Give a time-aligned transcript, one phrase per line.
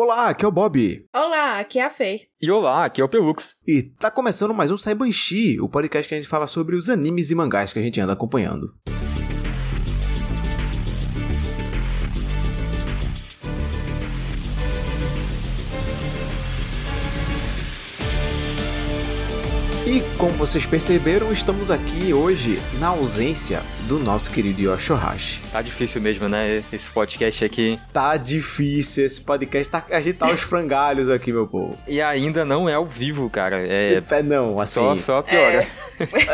[0.00, 1.06] Olá, aqui é o Bob.
[1.12, 2.20] Olá, aqui é a Fei.
[2.40, 3.56] E olá, aqui é o Pelux.
[3.66, 7.32] E tá começando mais um Saibanshi, o podcast que a gente fala sobre os animes
[7.32, 8.72] e mangás que a gente anda acompanhando.
[19.84, 25.40] E como vocês perceberam, estamos aqui hoje na ausência do nosso querido Yoshihashi.
[25.52, 26.62] Tá difícil mesmo, né?
[26.72, 27.78] Esse podcast aqui.
[27.92, 29.84] Tá difícil, esse podcast tá.
[29.90, 31.78] A gente tá aos frangalhos aqui, meu povo.
[31.86, 33.58] E ainda não é ao vivo, cara.
[33.64, 34.02] É.
[34.10, 34.74] É, não, assim.
[34.74, 35.64] Só, só piora.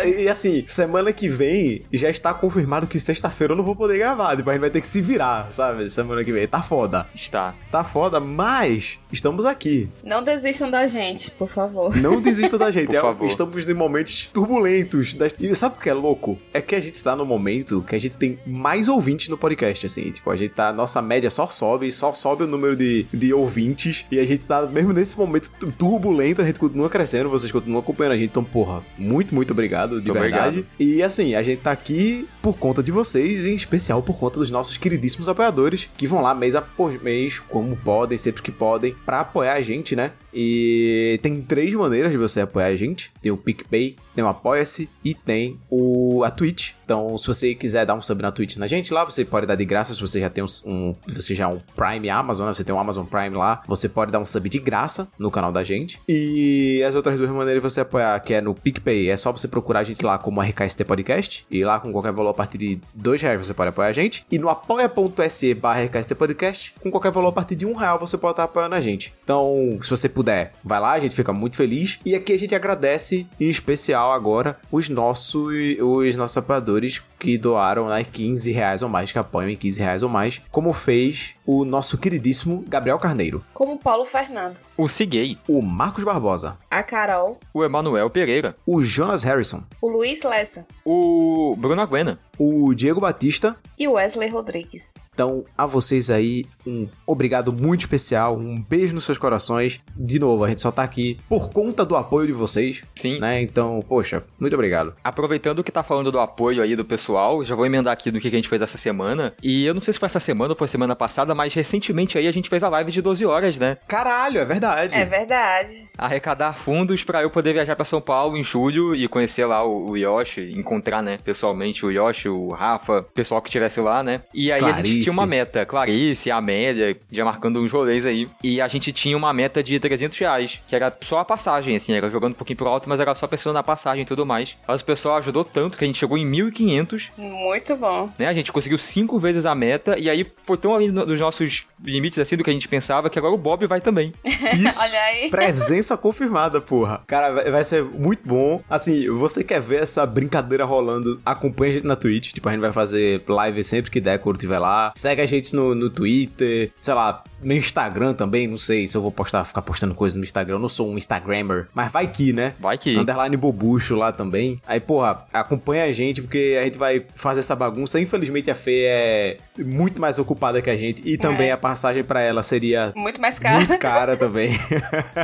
[0.05, 4.35] E assim, semana que vem já está confirmado que sexta-feira eu não vou poder gravar.
[4.35, 5.89] Depois a gente vai ter que se virar, sabe?
[5.91, 6.49] Semana que vem.
[6.49, 7.07] Tá foda.
[7.15, 7.55] Está.
[7.71, 9.89] Tá foda, mas estamos aqui.
[10.03, 11.95] Não desistam da gente, por favor.
[11.97, 12.89] Não desista da gente.
[12.89, 13.27] Por É, favor.
[13.27, 15.15] Estamos momentos turbulentos.
[15.15, 16.39] das- E sabe o que é louco?
[16.53, 19.87] É que a gente está no momento que a gente tem mais ouvintes no podcast,
[19.87, 20.11] assim.
[20.11, 20.73] Tipo, a gente tá.
[20.73, 24.05] Nossa média só sobe, só sobe o número de, de ouvintes.
[24.11, 27.81] E a gente tá, mesmo nesse momento tu- turbulento, a gente continua crescendo, vocês continuam
[27.81, 28.31] acompanhando a gente.
[28.31, 30.53] Então, porra, muito, muito obrigado, de Obrigado.
[30.53, 30.67] verdade.
[30.79, 34.51] E assim, a gente tá aqui por conta de vocês, em especial por conta dos
[34.51, 39.21] nossos queridíssimos apoiadores, que vão lá mês após mês, como podem, sempre que podem, pra
[39.21, 40.13] apoiar a gente, né?
[40.35, 43.13] E tem três maneiras de você apoiar a gente.
[43.23, 46.73] Tem o PicPay, tem o Apoia-se e tem o a Twitch.
[46.85, 49.55] Então, se você quiser dar um sub na Twitch na gente lá, você pode dar
[49.55, 52.55] de graça se você já tem um, um- você já é um Prime Amazon, né?
[52.55, 55.51] você tem um Amazon Prime lá, você pode dar um sub de graça no canal
[55.51, 55.99] da gente.
[56.09, 59.49] E as outras duas maneiras de você apoiar, que é no PicPay, é só você
[59.49, 62.79] procurar a gente lá como RKST Podcast, e lá com qualquer valor a partir de
[62.95, 64.25] dois reais você pode apoiar a gente.
[64.31, 68.19] E no apoia.se barra RKST Podcast, com qualquer valor a partir de um real você
[68.19, 69.13] pode estar apoiando a gente.
[69.25, 71.99] Então, se você puder, vai lá, a gente fica muito feliz.
[72.05, 77.89] E aqui a gente agradece, em especial agora, os nossos, os nossos apoiadores que doaram
[77.89, 81.65] né, 15 reais ou mais, que apoiam em 15 reais ou mais, como fez o
[81.65, 84.59] nosso queridíssimo Gabriel Carneiro, Como Paulo Fernando.
[84.77, 87.39] O Ciguei, o Marcos Barbosa, A Carol.
[87.53, 90.67] o Emanuel Pereira, o Jonas Harrison, O Luiz Lessa.
[90.85, 92.19] o Bruno Aguena.
[92.39, 94.95] o Diego Batista E o Wesley Rodrigues.
[95.15, 99.81] Então, a vocês aí, um obrigado muito especial, um beijo nos seus corações.
[99.97, 103.21] De novo, a gente só tá aqui por conta do apoio de vocês, Sim.
[103.21, 103.41] né?
[103.41, 104.93] Então, poxa, muito obrigado.
[105.05, 107.14] Aproveitando que tá falando do apoio aí do pessoal,
[107.45, 109.35] já vou emendar aqui do que a gente fez essa semana.
[109.43, 112.27] E eu não sei se foi essa semana ou foi semana passada, mas recentemente aí
[112.27, 113.77] a gente fez a live de 12 horas, né?
[113.87, 114.95] Caralho, é verdade.
[114.95, 115.87] É verdade.
[115.97, 119.91] Arrecadar fundos pra eu poder viajar pra São Paulo em julho e conhecer lá o,
[119.91, 124.23] o Yoshi, encontrar, né, pessoalmente o Yoshi, o Rafa, o pessoal que estivesse lá, né?
[124.33, 124.85] E aí a Clarice.
[124.95, 128.29] gente tinha uma meta, Clarice, a Amélia, já marcando uns rolês aí.
[128.43, 131.95] E a gente tinha uma meta de 300 reais, que era só a passagem, assim,
[131.95, 134.57] era jogando um pouquinho pro alto, mas era só pensando na passagem e tudo mais.
[134.67, 138.11] Mas o pessoal ajudou tanto que a gente chegou em 1.500 Muito bom.
[138.19, 138.27] né?
[138.27, 141.67] A gente conseguiu cinco vezes a meta e aí foi tão além do- dos nossos
[141.85, 144.13] limites assim do que a gente pensava que agora o Bob vai também.
[144.25, 144.81] Isso.
[144.81, 145.31] Olha aí.
[145.31, 147.03] Presença confirmada, porra.
[147.07, 148.63] Cara, vai, vai ser muito bom.
[148.69, 151.21] Assim, você quer ver essa brincadeira rolando?
[151.25, 152.33] Acompanha a gente na Twitch.
[152.33, 154.93] Tipo, a gente vai fazer live sempre que der, quando tiver lá.
[154.97, 156.71] Segue a gente no, no Twitter.
[156.81, 158.47] Sei lá, no Instagram também.
[158.49, 160.57] Não sei se eu vou postar, ficar postando coisas no Instagram.
[160.57, 161.69] Eu não sou um Instagrammer.
[161.75, 162.55] Mas vai que, né?
[162.59, 162.97] Vai que.
[162.97, 164.61] Underline Bobucho lá também.
[164.67, 168.01] Aí, porra, acompanha a gente, porque a gente vai fazer essa bagunça.
[168.01, 171.03] Infelizmente, a Fê é muito mais ocupada que a gente.
[171.05, 171.53] E também É.
[171.53, 173.57] a passagem pra ela seria Muito mais caro.
[173.57, 174.51] muito cara também.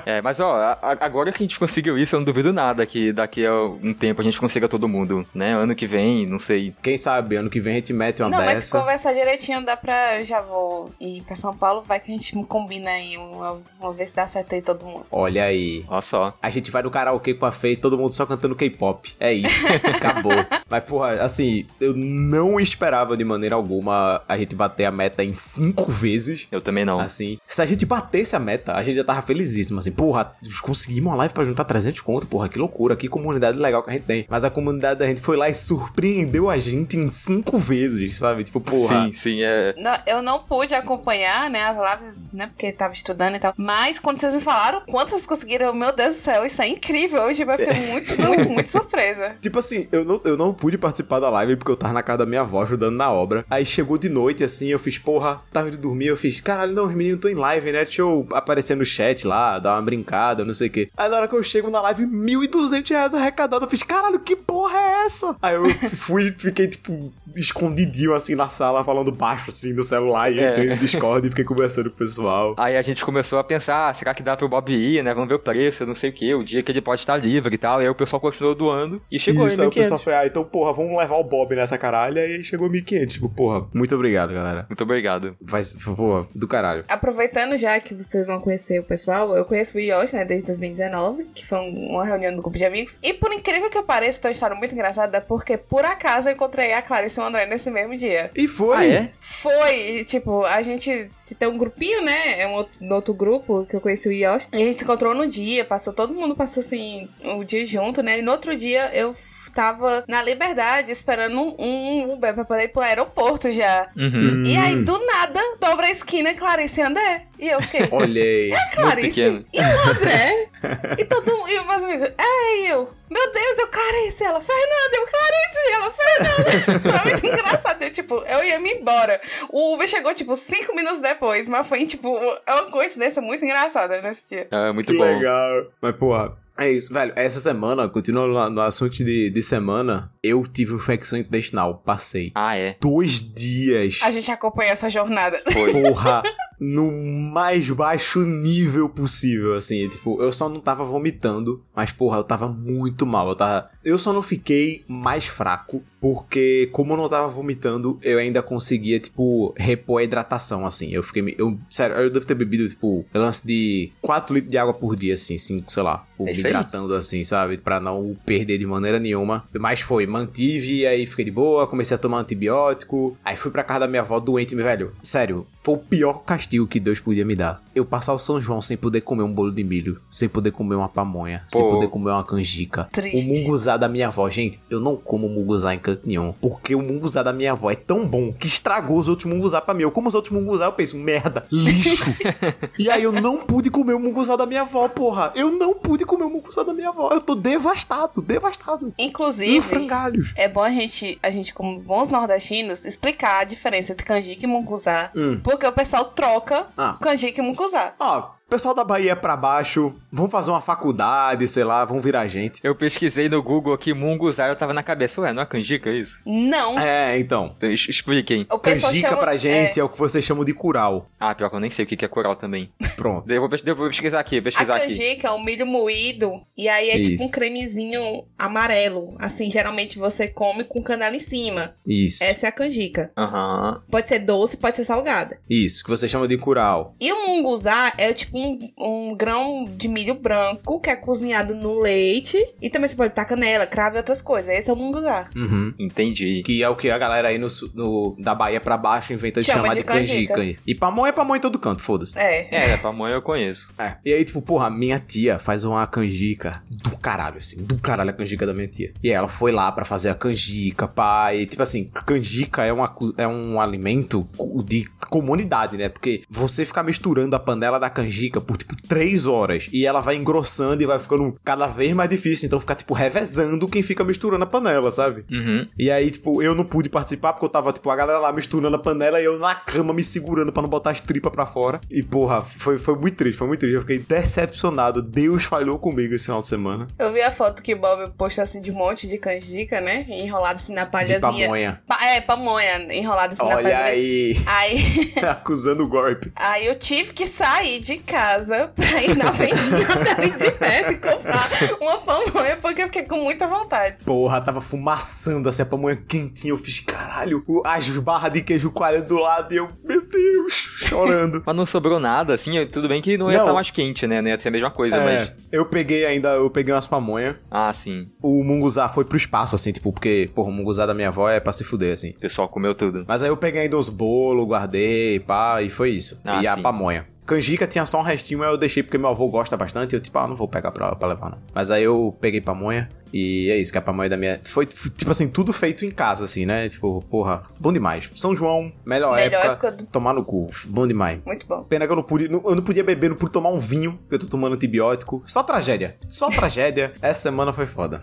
[0.07, 3.13] É, mas ó, a- agora que a gente conseguiu isso, eu não duvido nada que
[3.13, 5.53] daqui a um tempo a gente consiga todo mundo, né?
[5.55, 6.75] Ano que vem, não sei.
[6.83, 8.79] Quem sabe, ano que vem a gente mete uma Não, mas se dessa.
[8.79, 10.19] conversar direitinho, dá pra.
[10.21, 13.93] Eu já vou ir pra São Paulo, vai que a gente combina aí uma, uma
[13.93, 15.07] vez se dá certo aí todo mundo.
[15.11, 15.85] Olha aí.
[15.89, 16.37] Olha só.
[16.43, 19.15] A gente vai no karaokê com a Fê e todo mundo só cantando K-pop.
[19.21, 19.67] É isso.
[19.97, 20.33] Acabou.
[20.69, 25.35] Mas, porra, assim, eu não esperava de maneira alguma a gente bater a meta em
[25.35, 26.47] cinco vezes.
[26.51, 26.99] Eu também não.
[27.01, 30.33] Assim, se a gente batesse a meta, a gente já tava felizíssimo, assim, porra,
[30.63, 33.93] conseguimos uma live pra juntar 300 conto, porra, que loucura, que comunidade legal que a
[33.93, 34.27] gente tem.
[34.29, 38.45] Mas a comunidade da gente foi lá e surpreendeu a gente em cinco vezes, sabe?
[38.45, 39.07] Tipo, porra.
[39.07, 39.75] Sim, sim, é.
[39.77, 43.55] Não, eu não pude acompanhar, né, as lives, né, porque tava estudando e tal.
[43.57, 47.23] Mas quando vocês me falaram quanto vocês conseguiram, meu Deus do céu, isso é incrível.
[47.23, 49.37] Hoje eu fiquei muito, muito, muito surpresa.
[49.41, 52.19] Tipo assim, eu não, eu não pude participar da live porque eu tava na casa
[52.19, 53.45] da minha avó ajudando na obra.
[53.49, 56.85] Aí chegou de noite, assim, eu fiz, porra, tava indo dormir, eu fiz, caralho, não,
[56.85, 57.85] os meninos estão em live, né?
[57.85, 60.89] Deixa eu aparecer no chat lá, dar uma brincada, não sei o quê.
[60.97, 64.37] Aí na hora que eu chego na live, 1.200 reais arrecadado, eu fiz, caralho, que
[64.37, 65.37] porra é essa?
[65.41, 70.41] Aí eu fui, fiquei, tipo, escondidinho, assim, na sala, falando baixo, assim, no celular, e
[70.41, 70.51] É.
[70.51, 72.55] entrei no Discord e fiquei conversando com o pessoal.
[72.59, 75.13] Aí a gente começou a pensar, ah, será que dá pro Bob ir, né?
[75.15, 77.55] Vamos ver o preço, não sei o que, o dia que ele pode estar livre
[77.55, 77.81] e tal.
[77.81, 80.03] E aí o pessoal continuou doando e chegou Isso, em aí o pessoal 1.500.
[80.05, 82.21] foi, ah, então, porra, vamos levar o Bob nessa caralha.
[82.27, 83.09] E aí chegou 1.500.
[83.09, 84.67] Tipo, porra, muito obrigado, galera.
[84.69, 85.37] Muito obrigado.
[85.41, 85.63] Vai,
[85.97, 86.85] porra, do caralho.
[86.89, 91.25] Aproveitando já que vocês vão conhecer o pessoal, eu conheço o Yoshi, né, desde 2019,
[91.35, 92.99] que foi um- uma reunião do grupo de amigos.
[93.03, 96.73] E por incrível que pareça, tem uma história muito engraçada, porque por acaso eu encontrei
[96.73, 98.31] a Clarice e o André nesse mesmo dia.
[98.35, 98.77] E foi.
[98.77, 99.11] Ah, é?
[99.21, 102.41] Foi, tipo, a gente tem um grupinho, né?
[102.41, 102.53] É um
[102.93, 104.47] outro, grupo que eu conheci o Yoshi.
[104.53, 108.03] E a gente se encontrou no dia, passou, todo mundo passou assim, o dia junto,
[108.03, 108.19] né?
[108.19, 109.13] E no outro dia eu
[109.55, 113.89] tava na liberdade esperando um, um Uber pra poder ir pro aeroporto já.
[113.97, 114.45] Uhum.
[114.45, 117.27] E aí, do nada, dobra a esquina, Clarice e André.
[117.39, 117.87] E eu fiquei.
[117.93, 118.51] Olhei.
[118.75, 119.45] Clarice pequeno.
[119.53, 120.49] e o André.
[120.99, 122.13] e todo e os meus amigos.
[122.19, 122.91] É, e eu.
[123.11, 127.01] Meu Deus, eu Clarice, ela, Fernanda, eu Clarice, ela, Fernanda.
[127.01, 127.83] Foi muito engraçado.
[127.83, 129.21] Eu, tipo, eu ia me embora.
[129.49, 132.17] O Uber chegou, tipo, cinco minutos depois, mas foi, tipo,
[132.47, 134.49] é uma coincidência muito engraçada nesse dia.
[134.49, 135.03] É, muito que bom.
[135.03, 135.67] legal.
[135.81, 137.13] Mas, porra, é isso, velho.
[137.17, 141.83] Essa semana, continuando no, no assunto de, de semana, eu tive infecção intestinal.
[141.85, 142.77] Passei Ah, é.
[142.81, 143.99] dois dias.
[144.03, 145.41] A gente acompanha essa jornada.
[145.53, 145.73] Foi.
[145.73, 146.23] Porra,
[146.61, 146.91] no
[147.33, 149.89] mais baixo nível possível, assim.
[149.89, 153.27] Tipo, eu só não tava vomitando, mas, porra, eu tava muito mal.
[153.31, 153.71] Eu tava.
[153.83, 159.01] Eu só não fiquei mais fraco, porque, como eu não tava vomitando, eu ainda conseguia,
[159.01, 160.93] tipo, repor a hidratação, assim.
[160.93, 161.35] Eu fiquei.
[161.39, 165.15] Eu, sério, eu devo ter bebido, tipo, lance de 4 litros de água por dia,
[165.15, 166.07] assim, 5, sei lá.
[166.21, 167.57] É me hidratando, assim, sabe?
[167.57, 169.49] Pra não perder de maneira nenhuma.
[169.59, 173.17] Mas foi, mantive, aí fiquei de boa, comecei a tomar antibiótico.
[173.25, 174.93] Aí fui pra casa da minha avó doente, velho.
[175.03, 177.61] Sério, foi o pior castigo que Deus podia me dar.
[177.75, 180.75] Eu passar o São João sem poder comer um bolo de milho, sem poder comer
[180.75, 181.73] uma pamonha, sem Pô.
[181.73, 182.89] poder comer uma canjica.
[182.91, 183.31] Triste.
[183.31, 186.33] O munguzá da minha avó, gente, eu não como munguzá em canto nenhum.
[186.41, 189.75] Porque o munguzá da minha avó é tão bom que estragou os outros munguzá pra
[189.75, 189.83] mim.
[189.83, 192.11] Eu como os outros munguzá, eu penso, merda, lixo.
[192.79, 195.33] e aí eu não pude comer o munguzá da minha avó, porra.
[195.35, 197.11] Eu não pude comer o munguzá da minha avó.
[197.13, 198.95] Eu tô devastado, devastado.
[198.99, 200.33] E Inclusive, frangalhos.
[200.37, 204.49] é bom a gente, a gente, como bons nordestinos, explicar a diferença entre canjica e
[204.49, 205.11] mucuzá.
[205.15, 205.39] Hum.
[205.51, 206.97] Porque o pessoal troca Ah.
[207.01, 207.95] canjica e mucuzá.
[207.99, 212.27] Ó, pessoal da Bahia é pra baixo, vão fazer uma faculdade, sei lá, vão virar
[212.27, 212.61] gente.
[212.65, 216.21] Eu pesquisei no Google aqui, munguzá, eu tava na cabeça, ué, não é canjica isso?
[216.27, 216.79] Não.
[216.79, 217.55] É, então.
[217.57, 218.45] Então, expliquem.
[218.61, 219.85] Canjica chama, pra gente é, é...
[219.85, 221.07] o que vocês chamam de curau.
[221.19, 222.73] Ah, pior que eu nem sei o que é coral também.
[222.97, 223.31] Pronto.
[223.31, 224.89] Eu vou, eu vou pesquisar aqui, a pesquisar aqui.
[224.89, 227.25] canjica é um milho moído e aí é tipo Isso.
[227.25, 229.17] um cremezinho amarelo.
[229.21, 231.77] Assim, geralmente você come com canela em cima.
[231.87, 232.25] Isso.
[232.25, 233.13] Essa é a canjica.
[233.17, 233.83] Aham.
[233.89, 235.39] Pode ser doce, pode ser salgada.
[235.49, 236.97] Isso, que vocês chamam de curau.
[237.01, 241.81] E o munguzá é tipo um, um grão de milho branco que é cozinhado no
[241.81, 242.37] leite.
[242.61, 244.55] E também você pode botar canela, cravo e outras coisas.
[244.55, 245.29] Esse é o munguzá.
[245.37, 245.73] Uhum.
[245.79, 246.43] Entendi.
[246.45, 249.47] Que é o que a galera aí no, no- da Bahia pra baixo inventa de
[249.47, 250.35] Chama chamar de de canjica.
[250.35, 250.61] canjica.
[250.67, 252.19] E pamonha é pamonha em todo canto, foda-se.
[252.19, 252.49] É.
[252.73, 253.73] É, pamonha eu conheço.
[253.79, 253.97] É.
[254.05, 258.13] E aí, tipo, porra, minha tia faz uma canjica do caralho, assim, do caralho a
[258.13, 258.93] canjica da minha tia.
[259.03, 260.91] E aí ela foi lá pra fazer a canjica,
[261.35, 264.29] e tipo assim, canjica é, uma, é um alimento
[264.65, 265.89] de comunidade, né?
[265.89, 270.17] Porque você ficar misturando a panela da canjica por, tipo, três horas e ela vai
[270.17, 274.45] engrossando e vai ficando cada vez mais difícil, então fica, tipo, revezando quem fica misturando
[274.45, 275.25] a panela, sabe?
[275.31, 275.67] Uhum.
[275.79, 278.77] E aí, tipo, eu não pude participar porque eu tava, tipo, a galera lá misturando
[278.77, 281.81] a panela e eu na cama me segurando pra não botar as tripas pra fora.
[281.91, 283.75] E, porra, foi, foi muito triste, foi muito triste.
[283.75, 285.03] Eu fiquei decepcionado.
[285.03, 286.87] Deus falhou comigo esse final de semana.
[286.99, 290.07] Eu vi a foto que o Bob postou assim de um monte de canjica, né?
[290.09, 291.21] Enrolado assim na De palhazinha.
[291.47, 291.83] pamonha.
[291.87, 293.85] Pa- é, pamonha, enrolado assim na Olha palha.
[293.85, 294.41] aí.
[294.47, 296.33] Aí, Acusando o golpe.
[296.37, 300.97] aí eu tive que sair de casa pra ir na vendinha dali de perto e
[300.97, 301.49] comprar
[301.81, 304.01] uma pamonha, porque eu fiquei com muita vontade.
[304.05, 306.53] Porra, tava fumaçando assim, a pamonha quentinha.
[306.53, 311.43] Eu fiz, caralho, as barras de queijo coalho do lado e eu, meu Deus, chorando.
[311.45, 313.45] Mas não sobrou nada, assim, tudo bem que não ia Não.
[313.45, 314.21] estar mais quente, né?
[314.21, 315.33] Não ia ser a mesma coisa, É, mas...
[315.53, 317.37] eu peguei ainda, eu peguei umas pamonhas.
[317.51, 318.09] Ah, sim.
[318.23, 321.41] O munguzá foi pro espaço, assim, tipo, porque, porra, o munguzá da minha avó é
[321.41, 322.11] pra se fuder, assim.
[322.11, 323.05] O pessoal comeu tudo.
[323.07, 324.90] Mas aí eu peguei ainda os bolos, guardei,
[325.27, 326.21] pá, e foi isso.
[326.25, 326.63] Ah, e a sim.
[326.63, 327.07] pamonha.
[327.27, 329.93] Canjica tinha só um restinho, eu deixei porque meu avô gosta bastante.
[329.93, 331.39] E eu, tipo, ah, não vou pegar pra, pra levar, não.
[331.55, 332.89] Mas aí eu peguei pamonha.
[333.13, 334.41] E é isso, que a pamonha da minha.
[334.45, 336.69] Foi, tipo assim, tudo feito em casa, assim, né?
[336.69, 338.09] Tipo, porra, bom demais.
[338.17, 339.53] São João, melhor, Melhor época.
[339.69, 340.49] época do- Tomar no cu.
[340.67, 341.19] Bom demais.
[341.25, 341.63] Muito bom.
[341.65, 342.29] Pena que eu não pude.
[342.29, 345.23] não- Eu não podia beber, não pude tomar um vinho, porque eu tô tomando antibiótico.
[345.27, 345.97] Só tragédia.
[346.09, 346.93] Só tragédia.
[347.03, 348.03] Essa semana foi foda.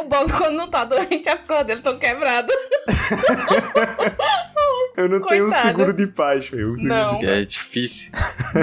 [0.00, 2.54] o Bob, quando não tá doente, as cordas dele estão quebradas.
[4.98, 6.72] Eu não tenho um seguro de paz, filho.
[6.72, 7.16] Um Não.
[7.18, 8.10] de- É difícil.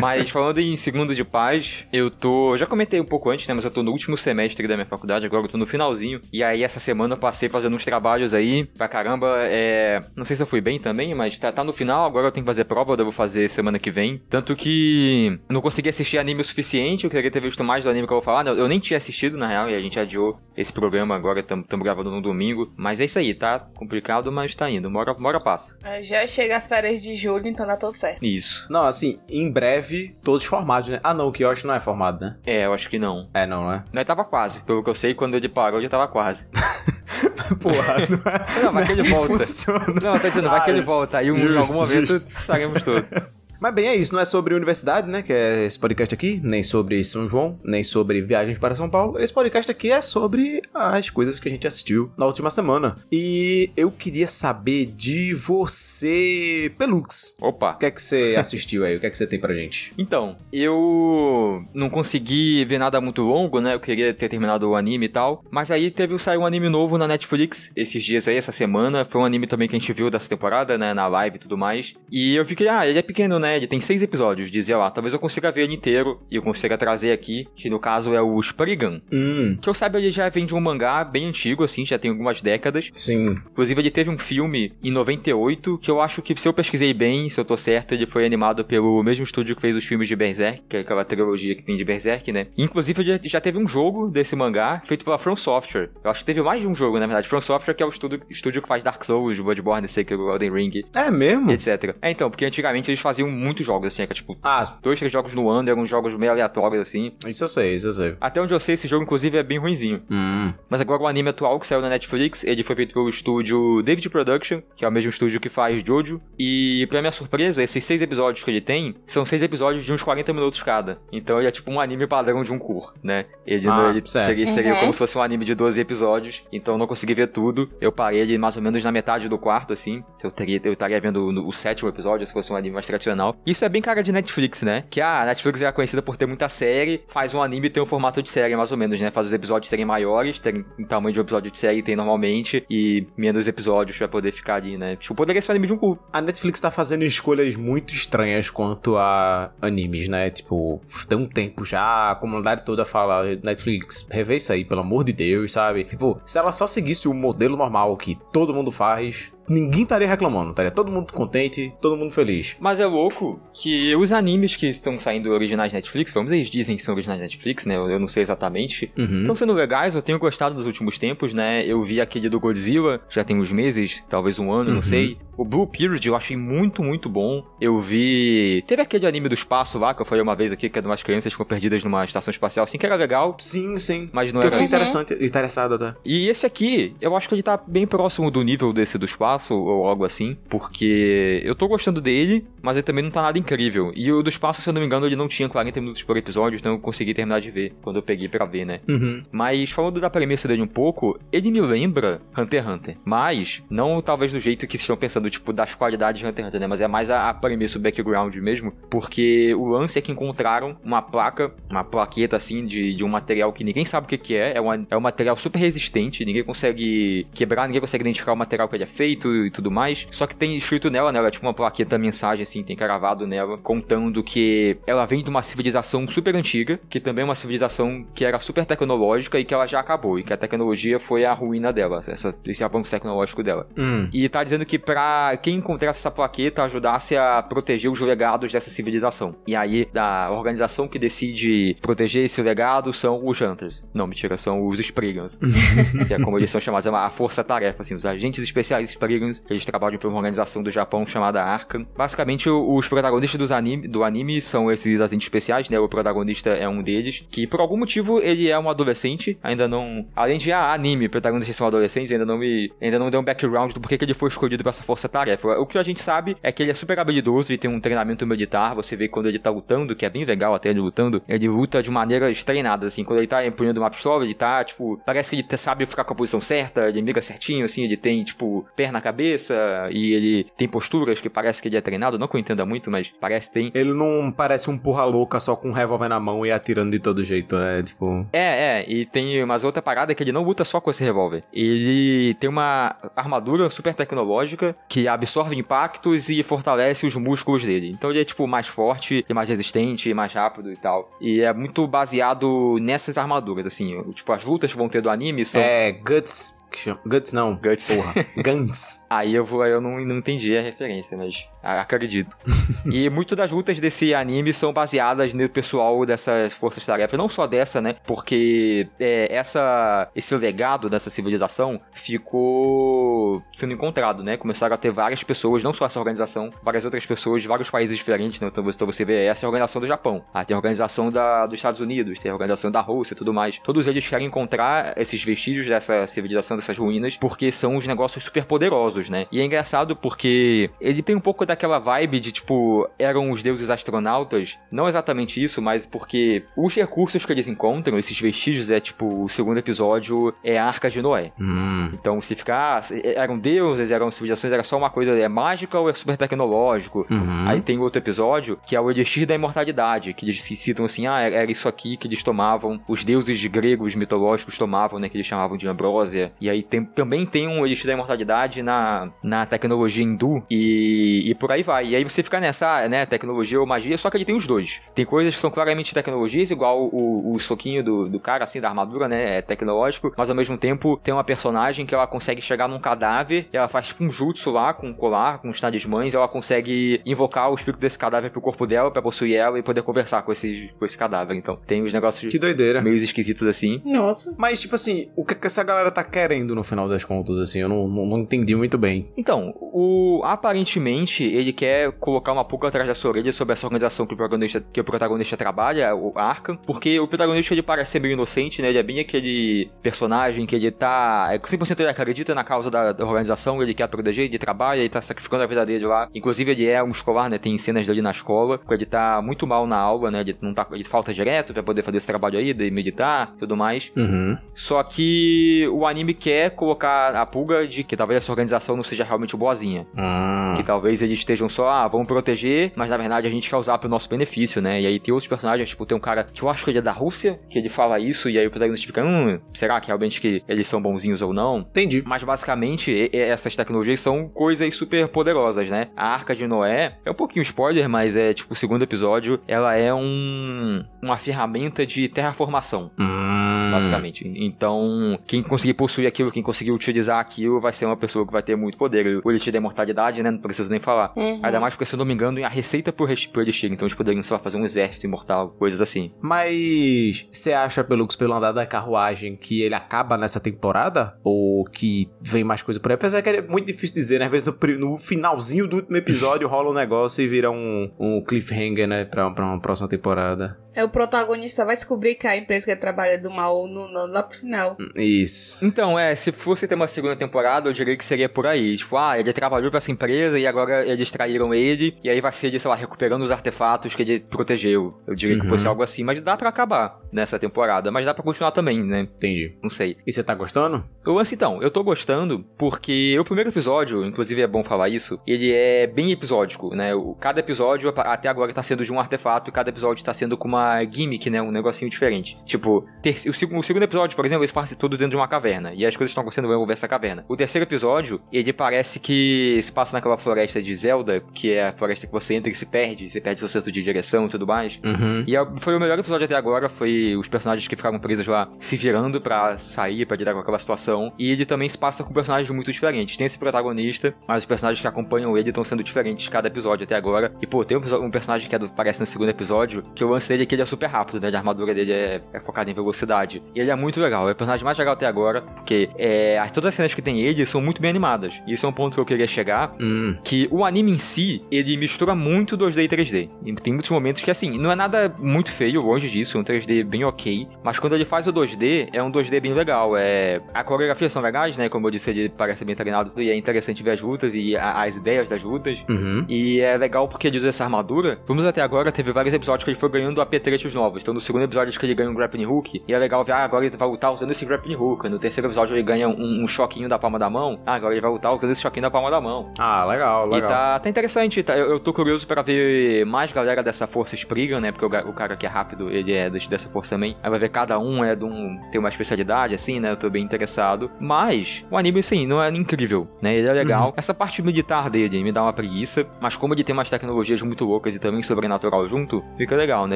[0.02, 2.54] Mas falando em segundo de paz, eu tô.
[2.54, 3.54] eu Já comentei um pouco antes, né?
[3.54, 6.20] Mas eu tô no último semestre da minha faculdade, agora eu tô no finalzinho.
[6.34, 9.38] E aí, essa semana eu passei fazendo uns trabalhos aí pra caramba.
[9.44, 10.02] É.
[10.16, 12.44] Não sei se eu fui bem também, mas tá, tá no final, agora eu tenho
[12.44, 14.22] que fazer prova, eu devo fazer semana que vem.
[14.30, 18.08] Tanto que não consegui assistir anime o suficiente, eu queria ter visto mais do anime
[18.08, 18.46] que eu vou falar.
[18.48, 22.12] Eu nem tinha assistido, na real, e a gente adiou esse programa agora, estamos gravando
[22.12, 22.72] no domingo.
[22.76, 24.90] Mas é isso aí, tá complicado, mas tá indo.
[24.90, 25.78] Mora, mora passa.
[25.84, 28.24] É, Chega as férias de julho, então dá tudo certo.
[28.24, 28.66] Isso.
[28.70, 31.00] Não, assim, em breve, todos formados, né?
[31.04, 32.38] Ah, não, o Kyoshi não é formado, né?
[32.46, 33.30] É, eu acho que não.
[33.34, 33.84] É, não, né?
[33.94, 36.48] Nós tava quase, pelo que eu sei, quando ele parou, já tava quase.
[37.60, 38.62] Porra, não é.
[38.64, 39.38] Não, vai que ele assim volta.
[39.46, 39.86] funciona.
[40.02, 41.18] Não, eu tô dizendo, vai que ele volta.
[41.20, 42.34] Aí um, em algum momento justo.
[42.34, 43.08] estaremos todos.
[43.66, 44.14] Mas bem, é isso.
[44.14, 45.24] Não é sobre universidade, né?
[45.24, 46.40] Que é esse podcast aqui.
[46.44, 47.60] Nem sobre São João.
[47.64, 49.20] Nem sobre viagens para São Paulo.
[49.20, 52.96] Esse podcast aqui é sobre as coisas que a gente assistiu na última semana.
[53.12, 57.36] E eu queria saber de você, Pelux.
[57.42, 57.72] Opa.
[57.72, 58.98] O que é que você assistiu aí?
[58.98, 59.92] O que é que você tem pra gente?
[59.98, 63.74] Então, eu não consegui ver nada muito longo, né?
[63.74, 65.44] Eu queria ter terminado o anime e tal.
[65.50, 69.06] Mas aí teve saiu um anime novo na Netflix esses dias aí, essa semana.
[69.06, 70.94] Foi um anime também que a gente viu dessa temporada, né?
[70.94, 71.96] Na live e tudo mais.
[72.12, 73.55] E eu fiquei, ah, ele é pequeno, né?
[73.56, 74.52] Ele tem seis episódios.
[74.52, 77.80] Dizia lá, talvez eu consiga ver ele inteiro e eu consiga trazer aqui, que no
[77.80, 79.02] caso é o Spriggan.
[79.12, 82.12] Hum, Que eu saiba, ele já vem de um mangá bem antigo, assim, já tem
[82.12, 82.90] algumas décadas.
[82.94, 83.38] sim.
[83.52, 87.30] Inclusive, ele teve um filme em 98, que eu acho que, se eu pesquisei bem,
[87.30, 90.16] se eu tô certo, ele foi animado pelo mesmo estúdio que fez os filmes de
[90.16, 92.48] Berserk, que é aquela trilogia que tem de Berserk, né?
[92.58, 95.90] Inclusive, ele já- já teve um jogo desse mangá, feito pela From Software.
[96.04, 97.28] Eu acho que teve mais de um jogo, na verdade.
[97.28, 100.84] From Software, que é o estúdio, estúdio que faz Dark Souls, Bloodborne, Sekiro, Elden Ring,
[100.96, 101.52] É mesmo?
[101.52, 101.96] etc.
[102.02, 104.38] É, então, porque antigamente eles faziam muitos jogos, assim, que é tipo...
[104.44, 107.12] Ah, Dois, três jogos no ano, eram jogos meio aleatórios, assim.
[107.28, 108.16] isso eu sei, isso eu sei.
[108.20, 110.02] Até onde eu sei, esse jogo, inclusive, é bem ruinzinho.
[110.10, 110.54] Hum.
[110.70, 114.10] Mas agora o anime atual que saiu na Netflix, ele foi feito pelo estúdio David
[114.10, 116.22] Production, que é o mesmo estúdio que faz Jojo.
[116.40, 120.04] E pra minha surpresa, esses seis episódios que ele tem, são seis episódios de uns
[120.04, 121.00] 40 minutos cada.
[121.12, 123.26] Então ele é tipo um anime padrão de um cur, né?
[123.46, 124.80] Ele, Ah, não, ele seria, seria Uhum.
[124.82, 126.44] como se fosse um anime de 12 episódios.
[126.52, 127.70] Então eu não consegui ver tudo.
[127.82, 130.04] Eu parei ele mais ou menos na metade do quarto, assim.
[130.24, 133.25] Eu, teria, eu estaria vendo o sétimo episódio, se fosse um anime mais tradicional.
[133.46, 134.84] Isso é bem cara de Netflix, né?
[134.90, 137.86] Que a Netflix é conhecida por ter muita série, faz um anime e tem um
[137.86, 139.12] formato de série, mais ou menos, né?
[139.12, 142.66] Faz os episódios serem maiores, terem o tamanho de um episódio de série tem normalmente,
[142.70, 144.96] e menos episódios pra poder ficar ali, né?
[144.96, 145.98] Tipo, poderia ser um anime de um cu.
[146.12, 150.30] A Netflix tá fazendo escolhas muito estranhas quanto a animes, né?
[150.30, 155.04] Tipo, tem um tempo já, a comunidade toda fala, Netflix, revê isso aí, pelo amor
[155.04, 155.84] de Deus, sabe?
[155.84, 160.52] Tipo, se ela só seguisse o modelo normal que todo mundo faz, ninguém estaria reclamando,
[160.52, 162.56] estaria todo mundo contente, todo mundo feliz.
[162.60, 166.84] Mas é louco que os animes que estão saindo originais Netflix, vamos eles dizem que
[166.84, 167.76] são originais Netflix, né?
[167.76, 168.92] Eu, eu não sei exatamente.
[168.98, 169.22] Uhum.
[169.22, 171.64] Estão sendo legais, eu tenho gostado nos últimos tempos, né?
[171.66, 174.76] Eu vi aquele do Godzilla, já tem uns meses, talvez um ano, Uhum.
[174.76, 175.18] não sei.
[175.38, 177.44] O Blue Period eu achei muito, muito bom.
[177.60, 178.64] Eu vi.
[178.68, 180.88] Teve aquele anime do espaço lá, que eu falei uma vez aqui, que é de
[180.88, 183.36] umas crianças que ficam perdidas numa estação espacial, assim, que era legal.
[183.40, 184.10] Sim, sim.
[184.14, 184.68] Mas não eu era- fiquei Uhum.
[184.68, 185.94] interessante, interessado até.
[186.06, 189.35] E esse aqui, eu acho que ele tá bem próximo do nível desse do espaço,
[189.54, 193.92] ou algo assim, porque eu tô gostando dele, mas ele também não tá nada incrível.
[193.96, 196.18] E o do espaço, se eu não me engano, ele não tinha 40 minutos por
[196.18, 198.80] episódio, então eu consegui terminar de ver, quando eu peguei pra ver, né?
[198.88, 199.22] Uhum.
[199.32, 202.98] Mas falando da premissa dele um pouco, ele me lembra Hunter x Hunter.
[203.04, 206.60] Mas, não talvez do jeito que estão pensando, tipo, das qualidades de Hunter x Hunter,
[206.60, 206.68] né?
[206.68, 208.72] Mas é mais a, a premissa, o background mesmo.
[208.90, 213.52] Porque o lance é que encontraram uma placa, uma plaqueta assim, de, de um material
[213.54, 214.58] que ninguém sabe o que, que é.
[214.58, 218.68] É, uma, é um material super resistente, ninguém consegue quebrar, ninguém consegue identificar o material
[218.68, 220.08] que ele é feito e tudo mais.
[220.12, 221.20] Só que tem escrito nela, né?
[221.20, 225.30] Ela é tipo uma plaqueta mensagem, assim, tem gravado nela, contando que ela vem de
[225.30, 229.54] uma civilização super antiga, que também é uma civilização que era super tecnológica e que
[229.54, 233.44] ela já acabou, e que a tecnologia foi a ruína dela, essa, esse avanço tecnológico
[233.44, 233.68] dela.
[233.78, 234.10] Hum.
[234.14, 238.70] E tá dizendo que pra quem encontrasse essa plaqueta ajudasse a proteger os legados dessa
[238.70, 239.36] civilização.
[239.48, 243.86] E aí, da organização que decide proteger esse legado são os Hunters.
[243.94, 245.40] Não, mentira, são os Spriggans.
[246.08, 249.66] que é como eles são chamados, é uma força-tarefa, assim, os agentes especiais Spriggans, eles
[249.66, 251.86] trabalham pra uma organização do Japão chamada Arkham.
[251.96, 255.80] Basicamente, os protagonistas dos anime, do anime são esses agentes especiais, né?
[255.80, 260.06] O protagonista é um deles, que por algum motivo ele é um adolescente, ainda não...
[260.16, 262.72] Além de, ah, anime, protagonistas são adolescentes, ainda não me...
[262.82, 265.60] ainda não deu um background do porquê que ele foi escolhido pra essa força-tarefa.
[265.60, 268.26] O que a gente sabe é que ele é super habilidoso e tem um treinamento
[268.26, 271.48] militar, você vê quando ele tá lutando, que é bem legal até ele lutando, ele
[271.48, 275.36] luta de maneiras treinadas, assim, quando ele tá empunhando uma pistola, ele tá, tipo, parece
[275.36, 278.66] que ele sabe ficar com a posição certa, ele mira certinho, assim, ele tem, tipo,
[278.76, 279.56] perna cabeça
[279.92, 282.90] e ele tem posturas que parece que ele é treinado, não que eu entenda muito,
[282.90, 283.72] mas parece que tem.
[283.74, 287.00] Ele não parece um porra louca só com um revólver na mão e atirando de
[287.00, 288.26] todo jeito, é tipo...
[288.34, 291.44] É, é, e tem umas outra parada que ele não luta só com esse revólver.
[291.54, 297.92] Ele tem uma armadura super tecnológica que absorve impactos e fortalece os músculos dele.
[297.92, 301.12] Então ele é, tipo, mais forte e mais resistente, mais rápido e tal.
[301.22, 304.02] E é muito baseado nessas armaduras, assim.
[304.14, 305.62] Tipo, as lutas que vão ter do anime são.
[305.62, 306.56] É, Guts...
[306.76, 307.56] que chama- Guts não.
[307.56, 307.94] Guts.
[307.94, 308.14] Porra.
[308.44, 309.06] Guns.
[309.10, 312.38] Aí eu vou, aí eu não, não entendi a referência, mas acredito.
[312.86, 317.82] e muito das lutas desse anime são baseadas no pessoal dessas forças-tarefas, não só dessa,
[317.82, 317.96] né?
[318.06, 324.38] Porque é, essa, esse legado dessa civilização ficou sendo encontrado, né?
[324.38, 327.98] Começaram a ter várias pessoas, não só essa organização, várias outras pessoas de vários países
[327.98, 328.48] diferentes, né?
[328.48, 331.12] Então você, então você vê essa é a organização do Japão, ah, tem a organização
[331.12, 333.60] da, dos Estados Unidos, tem a organização da Rússia e tudo mais.
[333.60, 338.46] Todos eles querem encontrar esses vestígios dessa civilização, dessas ruínas, porque são os negócios super
[338.46, 339.28] poderosos, né?
[339.32, 343.70] E é engraçado porque ele tem um pouco daquela vibe de tipo, eram os deuses
[343.70, 349.24] astronautas, não exatamente isso, mas porque os recursos que eles encontram, esses vestígios, é tipo,
[349.24, 351.32] o segundo episódio é a Arca de Noé.
[351.40, 351.90] Hum.
[351.94, 352.84] Então, se ficar,
[353.16, 357.06] eram deuses, eram civilizações, era só uma coisa, é mágica ou é super tecnológico?
[357.10, 357.48] Uhum.
[357.48, 361.20] Aí tem outro episódio que é o Elixir da Imortalidade, que eles citam assim, ah,
[361.20, 365.58] era isso aqui que eles tomavam, os deuses gregos mitológicos tomavam, né, que eles chamavam
[365.58, 366.32] de ambrósia.
[366.46, 371.34] E aí tem, também tem um Elixir da Imortalidade na, na tecnologia hindu e, e
[371.34, 371.88] por aí vai.
[371.88, 374.46] E aí você fica nessa, ah, né, tecnologia ou magia, só que ele tem os
[374.46, 374.80] dois.
[374.94, 378.70] Tem coisas que são claramente tecnologias, igual o, o soquinho do, do cara, assim, da
[378.70, 382.68] armadura, né, é tecnológico, mas ao mesmo tempo tem uma personagem que ela consegue chegar
[382.68, 386.14] num cadáver, e ela faz tipo um jutsu lá, com um colar, com os talismãs,
[386.14, 389.64] e ela consegue invocar o espírito desse cadáver pro corpo dela, pra possuir ela e
[389.64, 391.36] poder conversar com esse, com esse cadáver.
[391.36, 392.82] Então, tem os negócios Que doideira.
[392.82, 393.82] meio esquisitos assim.
[393.84, 394.34] Nossa.
[394.38, 397.60] Mas, tipo assim, o que, que essa galera tá querendo no final das contas, assim?
[397.60, 399.06] Eu não, não, não entendi muito bem.
[399.18, 404.06] Então, o aparentemente ele quer colocar uma pulga atrás da sua orelha sobre essa organização
[404.06, 408.00] que o protagonista, que o protagonista trabalha, o Arkham, porque o protagonista ele parece ser
[408.00, 408.70] meio inocente, né?
[408.70, 411.30] Ele é bem aquele personagem que ele tá.
[411.32, 414.90] É, 100% ele acredita na causa da, da organização, ele quer proteger, ele trabalha, ele
[414.90, 416.10] tá sacrificando a vida dele lá.
[416.14, 417.38] Inclusive, ele é um escolar, né?
[417.38, 420.22] Tem cenas dele na escola, ele tá muito mal na aula, né?
[420.22, 420.68] Ele não tá.
[420.72, 423.92] Ele falta direto pra poder fazer esse trabalho aí, de meditar tudo mais.
[423.96, 424.38] Uhum.
[424.54, 429.04] Só que o anime quer colocar a pulga de que talvez essa organização não seja
[429.04, 429.86] realmente boazinha.
[429.96, 430.56] Ah.
[430.58, 433.78] Que talvez eles estejam só, ah, vamos proteger, mas na verdade a gente quer usar
[433.78, 434.82] pro nosso benefício, né?
[434.82, 436.82] E aí tem outros personagens, tipo, tem um cara que eu acho que ele é
[436.82, 440.20] da Rússia, que ele fala isso, e aí o protagonista fica, hum, será que realmente
[440.20, 441.60] que eles são bonzinhos ou não?
[441.60, 442.02] Entendi.
[442.04, 445.90] Mas basicamente, essas tecnologias são coisas super poderosas, né?
[445.96, 449.76] A Arca de Noé é um pouquinho spoiler, mas é tipo o segundo episódio, ela
[449.76, 452.90] é um uma ferramenta de terraformação.
[453.00, 453.70] Hum.
[453.72, 454.32] Basicamente.
[454.36, 458.42] Então, quem conseguir possuir aquilo, quem conseguir utilizar aquilo, vai ser uma pessoa que vai
[458.42, 459.22] ter muito poder.
[459.24, 460.32] O Elixir da Imortalidade, né?
[460.32, 461.12] Não preciso nem falar.
[461.16, 461.42] Uhum.
[461.44, 463.72] Ainda mais porque, se eu não me engano, é a receita pro, pro Elixir.
[463.72, 466.12] Então, eles poderiam, sei lá, fazer um exército imortal, coisas assim.
[466.22, 471.18] Mas você acha, pelo, pelo andar da carruagem, que ele acaba nessa temporada?
[471.24, 472.96] Ou que vem mais coisa por aí?
[472.96, 474.26] Apesar que é muito difícil dizer, né?
[474.26, 478.24] Às vezes no, no finalzinho do último episódio rola um negócio e vira um, um
[478.24, 479.06] cliffhanger, né?
[479.06, 480.58] Pra, pra uma próxima temporada.
[480.76, 483.88] É o protagonista vai descobrir que a empresa que ele trabalha é do mal no,
[483.88, 484.76] no, lá pro final.
[484.94, 485.64] Isso.
[485.66, 488.76] Então, é, se fosse ter uma segunda temporada, eu diria que seria por aí.
[488.76, 492.32] Tipo, ah, ele trabalhou pra essa empresa e agora eles traíram ele, e aí vai
[492.34, 494.94] ser ele, sei lá, recuperando os artefatos que ele protegeu.
[495.08, 495.50] Eu diria que Uhum.
[495.50, 499.08] fosse algo assim, mas dá pra acabar nessa temporada, mas dá pra continuar também, né?
[499.16, 499.56] Entendi.
[499.64, 499.96] Não sei.
[500.06, 500.84] E você tá gostando?
[501.06, 505.20] O lance então, eu tô gostando porque o primeiro episódio, inclusive é bom falar isso,
[505.26, 506.94] ele é bem episódico, né?
[506.94, 510.38] O- Cada episódio até agora tá sendo de um artefato e cada episódio tá sendo
[510.38, 511.42] com uma gimmick, né?
[511.42, 512.38] Um negocinho diferente.
[512.46, 515.28] Tipo, ter- o, seg- o segundo episódio, por exemplo, eles passam tudo dentro de uma
[515.28, 517.26] caverna e as coisas estão acontecendo envolver essa caverna.
[517.28, 521.74] O terceiro episódio, ele parece que se passa naquela floresta de Zelda, que é a
[521.74, 524.46] floresta que você entra e se perde, você perde seu senso de direção e tudo
[524.48, 524.80] mais.
[524.84, 525.24] Uhum.
[525.28, 528.50] E a- foi o melhor episódio até agora, foi os personagens que ficaram presos lá
[528.60, 531.12] se virando pra sair, pra lidar com aquela situação.
[531.18, 533.18] E ele também se passa com personagens muito diferentes.
[533.18, 536.96] Tem esse protagonista, mas os personagens que acompanham ele estão sendo diferentes cada episódio até
[536.96, 537.34] agora.
[537.42, 540.10] E pô, tem um, um personagem que é do- aparece no segundo episódio, que o
[540.10, 541.30] lance dele é que ele é super rápido, né?
[541.34, 543.42] A armadura dele é, é focada em velocidade.
[543.54, 546.52] E ele é muito legal, é o personagem mais legal até agora, porque é, as-
[546.52, 548.42] todas as cenas que tem ele são muito bem animadas.
[548.48, 550.16] E isso é um ponto que eu queria chegar, Hum.
[550.24, 553.30] que o anime em si, ele mistura muito 2D e 3D.
[553.46, 556.44] E tem muitos momentos que, assim, não é nada muito feio, longe disso, é um
[556.44, 557.48] 3D bem ok.
[557.64, 559.96] Mas quando ele faz o 2D, é um 2D bem legal.
[559.98, 560.42] É...
[560.54, 561.68] A coreografia são legais, né?
[561.70, 564.84] Como eu disse, ele parece bem treinado e é interessante ver as lutas e a-
[564.84, 565.84] as ideias das lutas.
[565.90, 566.26] Uhum.
[566.30, 568.20] E é legal porque ele usa essa armadura.
[568.26, 571.02] Vamos até agora, teve vários episódios que ele foi ganhando apetrechos novos.
[571.02, 572.82] Então, no segundo episódio, acho que ele ganha um grappling hook.
[572.88, 575.08] E é legal desenvolve, ah, agora ele vai lutar usando esse grappling hook.
[575.10, 577.60] No terceiro episódio ele ganha um, um choquinho da palma da mão.
[577.66, 579.52] Ah, agora ele vai lutar usando esse choquinho da palma da mão.
[579.58, 580.50] Ah, legal, legal.
[580.50, 584.16] E tá, tá interessante, tá, eu, eu tô curioso pra ver mais galera dessa força
[584.16, 584.72] Spriggan, né?
[584.72, 587.16] Porque o, o, cara que é rápido, ele é dessa força também.
[587.22, 588.60] Aí vai ver cada um é de um.
[588.72, 589.92] tem uma especialidade, assim, né?
[589.92, 590.92] Eu tô bem interessado.
[591.00, 593.36] Mas o anime, sim, não é incrível, né?
[593.36, 593.88] Ele é legal.
[593.88, 593.94] Uhum.
[593.98, 597.66] Essa parte militar dele me dá uma preguiça, mas como ele tem umas tecnologias muito
[597.66, 599.96] loucas e também sobrenatural junto, fica legal, né?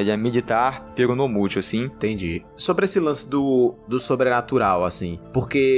[0.00, 1.84] Ele é militar, pero no mútil, assim.
[1.84, 2.44] Entendi.
[2.56, 5.69] Sobre esse lance do, do sobrenatural, assim, porque.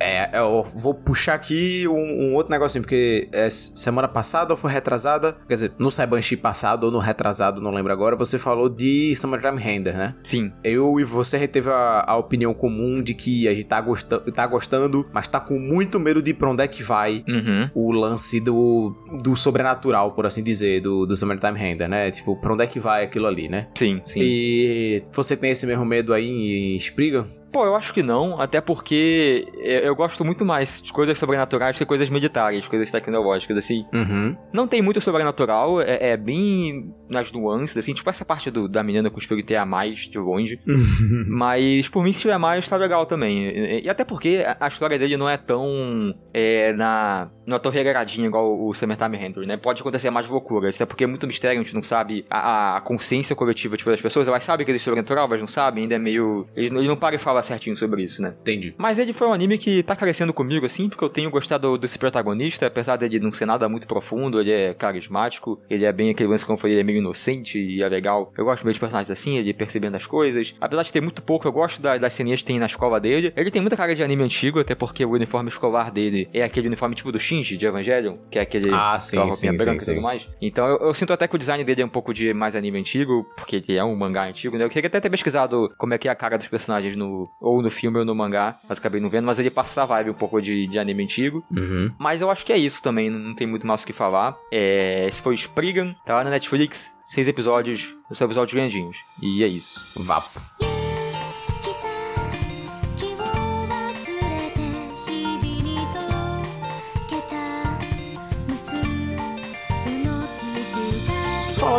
[0.00, 4.70] É, eu vou puxar aqui um, um outro negocinho, porque é, semana passada ou foi
[4.70, 9.14] retrasada, quer dizer, no Saibanshi passado ou no retrasado, não lembro agora, você falou de
[9.16, 10.14] Summertime Render, né?
[10.22, 10.52] Sim.
[10.62, 14.46] Eu e você teve a, a opinião comum de que a gente tá, gosta tá
[14.46, 17.70] gostando, mas tá com muito medo de pra onde é que vai uhum.
[17.74, 22.10] o lance do, do sobrenatural, por assim dizer, do, do Summertime Render, né?
[22.10, 23.68] Tipo, pra onde é que vai aquilo ali, né?
[23.74, 24.20] Sim, sim.
[24.22, 27.26] E você tem esse mesmo medo aí em Spriggan?
[27.52, 31.84] Pô, eu acho que não, até porque eu gosto muito mais de coisas sobrenaturais que
[31.84, 33.84] coisas militares, coisas tecnológicas, assim.
[33.92, 34.34] Uhum.
[34.52, 38.82] Não tem muito sobrenatural, é, é, bem nas nuances, assim, tipo essa parte do, da
[38.82, 40.58] menina com o espírito a mais de longe.
[41.28, 43.48] Mas, por mim, se tiver mais, tá legal também.
[43.48, 48.26] E, e até porque a, história dele não é tão é, na, na torre agradinha
[48.26, 49.58] igual o Summertime Henry, né?
[49.58, 52.80] Pode acontecer mais loucuras, até porque é muito mistério, a gente não sabe a, a
[52.80, 55.96] consciência coletiva tipo, das pessoas, elas sabem que ele é sobrenatural, mas não sabem, ainda
[55.96, 56.46] é meio...
[56.56, 58.34] Eles, eles não param e falam certinho sobre isso, né?
[58.40, 58.74] Entendi.
[58.78, 61.98] Mas ele foi um anime que tá crescendo comigo, assim, porque eu tenho gostado desse
[61.98, 66.28] protagonista, apesar dele não ser nada muito profundo, ele é carismático, ele é bem aquele
[66.28, 68.32] lance como eu falei, ele é meio inocente e é legal.
[68.38, 70.54] Eu gosto meio de personagens assim, ele percebendo as coisas.
[70.60, 73.32] Apesar de ter muito pouco, eu gosto das, das ceninhas que tem na escola dele.
[73.36, 76.68] Ele tem muita cara de anime antigo, até porque o uniforme escolar dele é aquele
[76.68, 79.90] uniforme tipo do Shinji de Evangelion, que é aquele ah, sim, roupinha sim, branca sim,
[79.90, 80.28] e tudo mais.
[80.40, 82.78] Então eu, eu, sinto até que o design dele é um pouco de mais anime
[82.78, 84.64] antigo, porque ele é um mangá antigo, né?
[84.64, 87.60] Eu queria até ter pesquisado como é que é a cara dos personagens no ou
[87.62, 90.14] no filme ou no mangá, mas acabei não vendo, mas ele passa a vibe um
[90.14, 91.44] pouco de, de anime antigo.
[91.50, 91.92] Uhum.
[91.98, 94.36] Mas eu acho que é isso também, não tem muito mais o que falar.
[94.50, 98.96] É, esse foi Spriggan, tá lá na Netflix, seis episódios, são episódios grandinhos.
[99.20, 99.80] E é isso.
[99.96, 100.40] Vapo.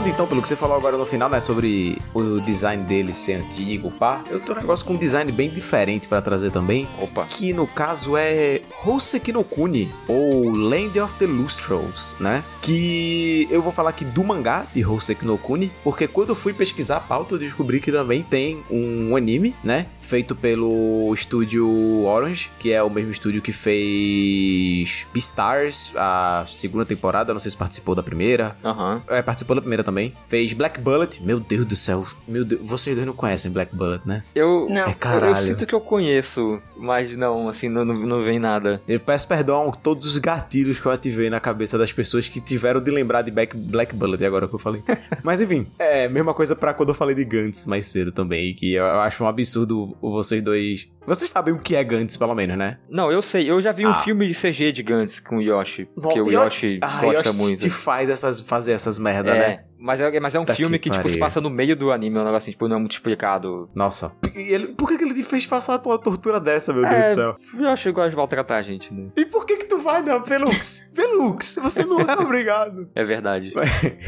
[0.04, 3.34] Falando então, pelo que você falou agora no final, né, sobre o design dele ser
[3.34, 6.88] antigo, pá, eu tenho um negócio com um design bem diferente para trazer também.
[7.00, 7.26] Opa.
[7.26, 12.44] Que no caso é Hoseki no Kuni, ou Land of the Lustrous, né?
[12.62, 16.54] Que eu vou falar aqui do mangá de Hoseki no Kuni, porque quando eu fui
[16.54, 19.88] pesquisar a pauta, eu descobri que também tem um anime, né?
[20.02, 27.34] Feito pelo estúdio Orange, que é o mesmo estúdio que fez Beastars, a segunda temporada,
[27.34, 28.56] não sei se participou da primeira.
[28.64, 28.96] Aham.
[28.96, 29.16] Uhum.
[29.16, 29.93] É, participou da primeira também.
[30.28, 31.22] Fez Black Bullet.
[31.24, 32.06] Meu Deus do céu.
[32.28, 32.62] Meu Deus.
[32.68, 34.24] Vocês dois não conhecem Black Bullet, né?
[34.34, 34.68] Eu.
[34.70, 34.88] Não.
[34.88, 35.32] É caralho.
[35.32, 38.82] Eu sinto que eu conheço, mas não, assim, não, não, não vem nada.
[38.88, 42.40] Eu peço perdão a todos os gatilhos que eu ativei na cabeça das pessoas que
[42.40, 44.84] tiveram de lembrar de Black, Black Bullet agora que eu falei.
[45.24, 48.74] mas enfim, é mesma coisa para quando eu falei de Gantz mais cedo também, que
[48.74, 52.78] eu acho um absurdo vocês dois vocês sabem o que é Gantz, pelo menos, né?
[52.90, 53.50] Não, eu sei.
[53.50, 53.90] Eu já vi ah.
[53.90, 55.86] um filme de CG de Gantz com o Yoshi.
[55.96, 57.60] Porque o Yoshi ah, gosta Yoshi muito.
[57.62, 59.64] te faz essas, fazer essas merda, é, né?
[59.78, 61.92] Mas é, mas é um tá filme que, que tipo, se passa no meio do
[61.92, 63.70] anime, é um negócio assim, tipo, não é muito explicado.
[63.76, 64.16] Nossa.
[64.34, 67.10] Ele, por que, que ele te fez passar por uma tortura dessa, meu é, Deus
[67.10, 67.62] do céu?
[67.62, 69.10] Eu acho que gosta de maltratar a gente, né?
[69.18, 70.90] E por que que tu vai, não, Pelux?
[70.96, 72.90] Pelux, você não é obrigado.
[72.96, 73.54] É verdade.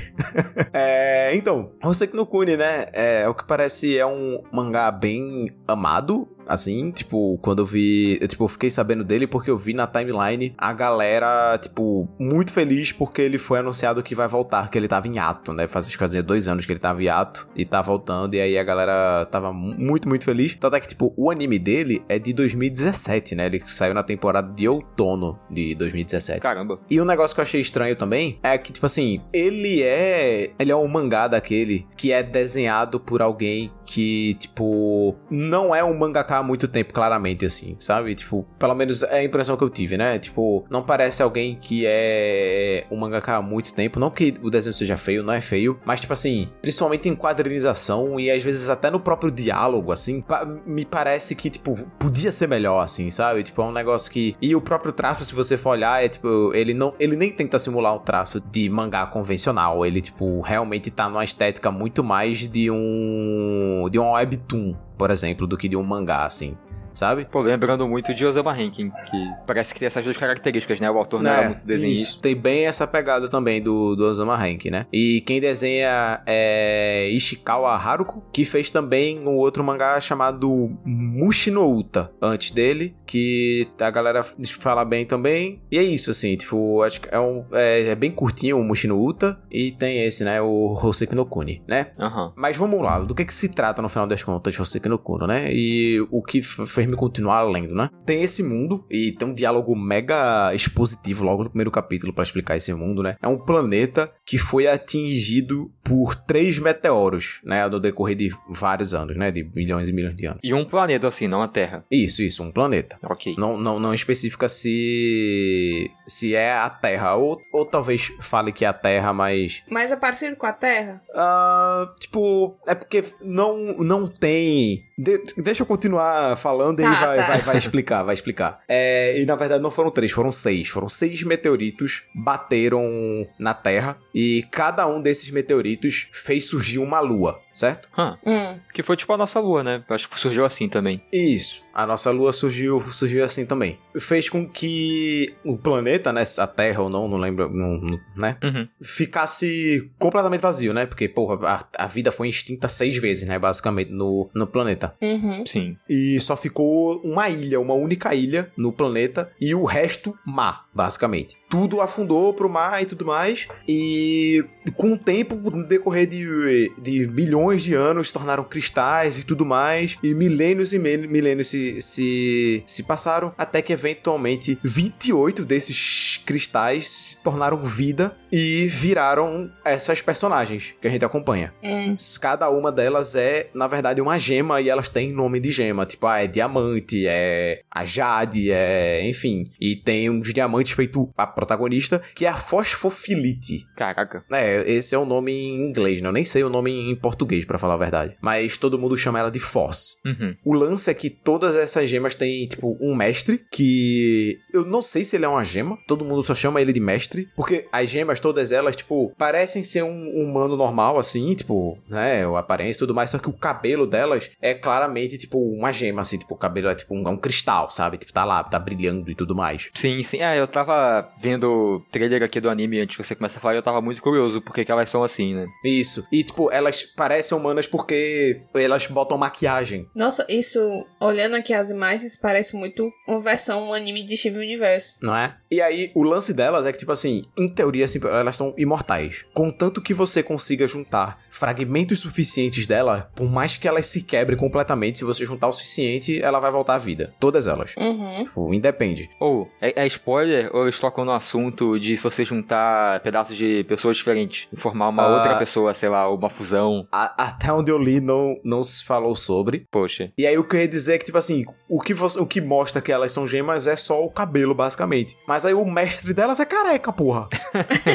[0.72, 6.28] é, então, Hoseki no Kuni, né, é, o que parece é um mangá bem amado
[6.48, 9.88] assim, tipo, quando eu vi, eu, tipo, eu fiquei sabendo dele porque eu vi na
[9.88, 14.88] timeline a galera, tipo, muito feliz porque ele foi anunciado que vai voltar, que ele
[14.88, 17.82] tava em ato, né, faz que dois anos que ele tava em ato e tá
[17.82, 21.58] voltando, e aí a galera tava muito, muito feliz, tanto é que, tipo, o anime
[21.58, 26.40] dele é de 2017, né, ele saiu na temporada de outono de 2017.
[26.40, 26.80] Caramba.
[26.90, 30.72] E um negócio que eu achei estranho também é que, tipo assim, ele é, ele
[30.72, 36.35] é um mangá daquele que é desenhado por alguém que, tipo, não é um mangaka
[36.38, 38.16] há muito tempo, claramente, assim, sabe?
[38.16, 40.20] Tipo, pelo menos é a impressão que eu tive, né?
[40.20, 44.00] Tipo, não parece alguém que é um mangaka há muito tempo.
[44.00, 48.20] Não que o desenho seja feio, não é feio, mas, tipo assim, principalmente em quadrinização
[48.20, 50.24] e às vezes até no próprio diálogo, assim,
[50.66, 53.44] me parece que, tipo, podia ser melhor, assim, sabe?
[53.44, 54.36] Tipo, é um negócio que.
[54.42, 56.94] E o próprio traço, se você for olhar, é tipo, ele não.
[57.00, 59.86] Ele nem tenta simular um traço de mangá convencional.
[59.86, 65.46] Ele, tipo, realmente tá numa estética muito mais de um de um webtoon, por exemplo,
[65.46, 66.58] do que de um mangá, assim
[66.96, 67.26] sabe?
[67.26, 70.90] Pô, lembrando muito de Osama Rankin, que parece que tem essas duas características, né?
[70.90, 72.10] O autor não era muito desenhista.
[72.10, 74.88] Isso, tem bem essa pegada também do, do Osama Rankin, né?
[74.92, 82.12] E quem desenha é Ishikawa Haruko, que fez também um outro mangá chamado Mushino Uta,
[82.22, 84.24] antes dele, que a galera
[84.60, 85.62] fala bem também.
[85.72, 89.02] E é isso, assim, tipo, acho que é, um, é, é bem curtinho o Mushino
[89.02, 91.88] Uta, e tem esse, né, o Hoseki no Kuni, né?
[92.00, 92.34] Aham.
[92.36, 94.98] Mas vamos lá, do que que se trata no final das contas de Hoseki no
[94.98, 95.48] Kuno, né?
[95.52, 97.90] E o que f- fez me continuar lendo, né?
[98.06, 102.56] Tem esse mundo e tem um diálogo mega expositivo logo no primeiro capítulo pra explicar
[102.56, 103.16] esse mundo, né?
[103.22, 107.68] É um planeta que foi atingido por três meteoros, né?
[107.68, 109.32] No decorrer de vários anos, né?
[109.32, 110.40] De milhões e milhões de anos.
[110.44, 111.84] E um planeta, assim, não a Terra.
[111.92, 112.96] Isso, isso, um planeta.
[113.04, 113.36] Ok.
[113.38, 118.68] Não, não, não especifica se se é a Terra ou, ou talvez fale que é
[118.68, 121.02] a Terra, mas Mas é parecido com a Terra?
[121.16, 124.84] Ah, tipo, é porque não, não tem.
[124.98, 127.28] De- deixa eu continuar falando e Tá, vai, tá.
[127.28, 128.62] vai, vai explicar, vai explicar.
[128.68, 130.68] É, e na verdade não foram três, foram seis.
[130.68, 137.40] Foram seis meteoritos bateram na Terra e cada um desses meteoritos fez surgir uma lua,
[137.56, 137.90] certo?
[137.98, 138.60] Hum.
[138.74, 139.84] Que foi tipo a nossa lua, né?
[139.90, 141.02] Eu Acho que surgiu assim também.
[141.12, 141.64] Isso.
[141.74, 143.80] A nossa lua surgiu, surgiu assim também.
[144.00, 148.38] Fez com que o planeta, né, a Terra ou não, não lembro, não- não- né?
[148.44, 148.68] Uhum.
[148.82, 150.86] ficasse completamente vazio, né?
[150.86, 153.40] Porque, porra, a, a vida foi extinta seis vezes, né?
[153.40, 154.94] Basicamente, no, no planeta.
[155.02, 155.46] Uhum.
[155.46, 155.78] Sim.
[155.90, 161.38] E só ficou uma ilha, uma única ilha no planeta e o resto mar, basicamente.
[161.50, 163.48] Tudo afundou pro mar e tudo mais.
[163.68, 164.44] E
[164.76, 169.46] com o tempo, no decorrer de, de milhões de anos, se tornaram cristais e tudo
[169.46, 169.98] mais.
[170.02, 173.34] E milênios e mil- milênios se, se, se passaram.
[173.38, 180.92] Até que eventualmente 28 desses cristais se tornaram vida e viraram essas personagens que a
[180.92, 181.54] gente acompanha.
[181.64, 181.96] Hum.
[182.20, 185.86] Cada uma delas é, na verdade, uma gema e elas têm nome de gema.
[185.86, 189.08] Tipo, ah, é diamante, é a Jade, é.
[189.08, 189.46] Enfim.
[189.58, 193.66] E tem uns diamantes feito a protagonista, que é a Fosfofilite.
[193.74, 194.26] Caraca.
[194.30, 196.10] É, esse é o nome em inglês, né?
[196.10, 198.18] Eu nem sei o nome em português, pra falar a verdade.
[198.20, 200.02] Mas todo mundo chama ela de Foz.
[200.06, 200.36] Uhum.
[200.44, 204.38] O lance é que todas essas gemas têm, tipo, um mestre que.
[204.52, 205.78] Eu não sei se ele é uma gema.
[205.88, 207.30] Todo mundo só chama ele de mestre.
[207.34, 212.26] Porque as gemas, todas elas, tipo, parecem ser um humano normal, assim, tipo, né?
[212.26, 213.12] O aparência e tudo mais.
[213.12, 216.18] Só que o cabelo delas é claramente, tipo, uma gema, assim.
[216.18, 218.00] Tipo, o cabelo é tipo um, é um cristal, sabe?
[218.00, 219.70] Tipo, tá lá, tá brilhando e tudo mais.
[219.76, 220.24] Sim, sim.
[220.24, 223.54] É, eu tava vendo o trailer aqui do anime antes que você começar a falar
[223.54, 225.46] e eu tava muito curioso porque que elas são assim, né?
[225.64, 226.04] Isso.
[226.12, 229.88] E, tipo, elas parecem humanas porque elas botam maquiagem.
[229.94, 230.60] Nossa, isso,
[231.00, 234.96] olhando aqui as imagens, parece muito uma versão, um anime de Steven Universe.
[235.00, 235.38] não é?
[235.52, 239.26] E aí, o lance delas é que, tipo assim, em teoria, assim, elas são imortais.
[239.34, 245.00] Contanto que você consiga juntar fragmentos suficientes dela, por mais que elas se quebrem completamente,
[245.00, 247.14] se você juntar o suficiente, ela vai voltar à vida.
[247.20, 247.74] Todas elas.
[247.78, 248.24] Uhum.
[248.24, 249.10] Tipo, independe.
[249.20, 253.66] Ou, é, é spoiler ou eles tocam no assunto de se você juntar pedaços de
[253.68, 255.16] pessoas diferentes e formar uma Ah.
[255.16, 256.88] outra pessoa, sei lá, uma fusão?
[256.92, 259.66] A- até onde eu li, não, não se falou sobre.
[259.70, 260.12] Poxa.
[260.18, 262.26] E aí, o que eu ia dizer é que, tipo assim, o que, você, o
[262.26, 265.18] que mostra que elas são gemas é só o cabelo, basicamente.
[265.28, 267.28] Mas aí o mestre delas é careca, porra.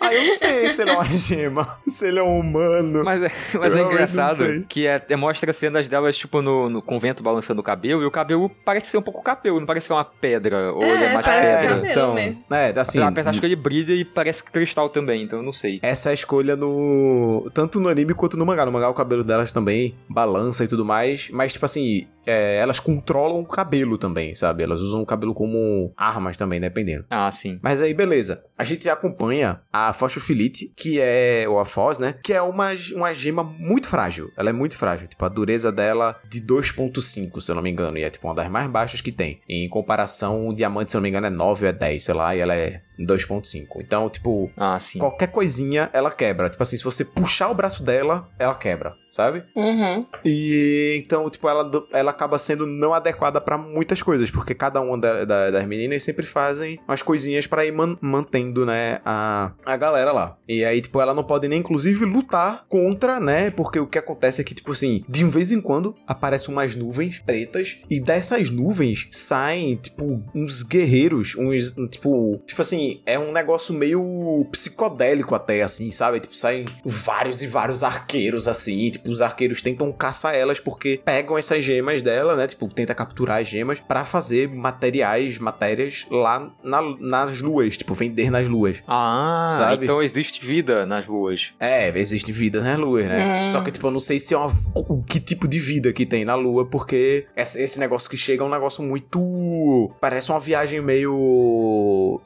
[0.00, 3.02] aí eu não sei se ele é uma gema, se ele é um humano.
[3.04, 6.82] Mas, é- mas é Eu engraçado que é, é- mostra cenas delas, tipo, no, no
[6.82, 9.92] convento balançando o cabelo, e o cabelo parece ser um pouco cabelo, não parece que
[9.92, 11.68] é uma pedra, ou ele é É, mais parece pedra.
[11.68, 12.44] cabelo então, mesmo.
[12.50, 15.78] É, assim, Apesar de que ele brilha e parece cristal também, então eu não sei.
[15.82, 17.48] essa é a escolha no.
[17.54, 18.64] Tanto no anime quanto no mangá.
[18.64, 21.28] No mangá, o cabelo delas também balança e tudo mais.
[21.30, 24.62] Mas, tipo assim, é, elas controlam o cabelo também, sabe?
[24.62, 27.04] Elas usam o cabelo como armas também, dependendo.
[27.10, 27.58] Ah, sim.
[27.62, 28.44] Mas aí, beleza.
[28.56, 31.46] A gente acompanha a Fosfofilite, que é.
[31.48, 32.14] Ou a Foz, né?
[32.22, 34.30] Que é uma, uma gema muito frágil.
[34.36, 35.08] Ela é muito frágil.
[35.08, 37.98] Tipo, a dureza dela de 2,5, se eu não me engano.
[37.98, 39.40] E é tipo uma das mais baixas que tem.
[39.48, 42.14] Em comparação, o diamante, se eu não me engano, é 9 ou é 10, sei
[42.14, 42.34] lá.
[42.34, 43.80] E ela é 2,5.
[43.80, 44.50] Então, tipo.
[44.56, 44.98] Ah, sim.
[44.98, 46.48] Qualquer coisinha ela quebra.
[46.48, 49.44] Tipo assim, se você puxar o braço dela, ela quebra, sabe?
[49.56, 50.06] Uhum.
[50.24, 54.98] E então, tipo, ela, ela acaba sendo não adequada pra muitas coisas, porque cada uma
[54.98, 59.76] da- da- das meninas sempre fazem umas coisinhas pra ir man- mantendo, né, a, a
[59.76, 60.36] galera lá.
[60.48, 64.40] E aí, tipo, ela não pode nem, inclusive, lutar contra, né, porque o que acontece
[64.40, 69.08] é que, tipo assim, de vez em quando aparecem umas nuvens pretas, e dessas nuvens
[69.10, 75.62] saem, tipo, uns guerreiros, uns, tipo, tipo assim, assim, é um negócio meio psicodélico até,
[75.62, 76.20] assim, sabe?
[76.20, 78.90] Tipo, saem vários e vários arqueiros, assim.
[78.90, 82.46] Tipo, os arqueiros tentam caçar elas porque pegam essas gemas dela, né?
[82.46, 87.76] Tipo, tenta capturar as gemas para fazer materiais, matérias lá na, nas luas.
[87.76, 88.82] Tipo, vender nas luas.
[88.86, 89.84] Ah, Sabe?
[89.84, 91.52] então existe vida nas luas.
[91.60, 93.44] É, existe vida nas luas, né?
[93.44, 93.48] Hum.
[93.48, 94.52] Só que, tipo, eu não sei se é uma.
[94.74, 98.42] o que tipo de vida que tem na lua, porque esse, esse negócio que chega
[98.42, 99.90] é um negócio muito.
[100.00, 102.20] Parece uma viagem meio.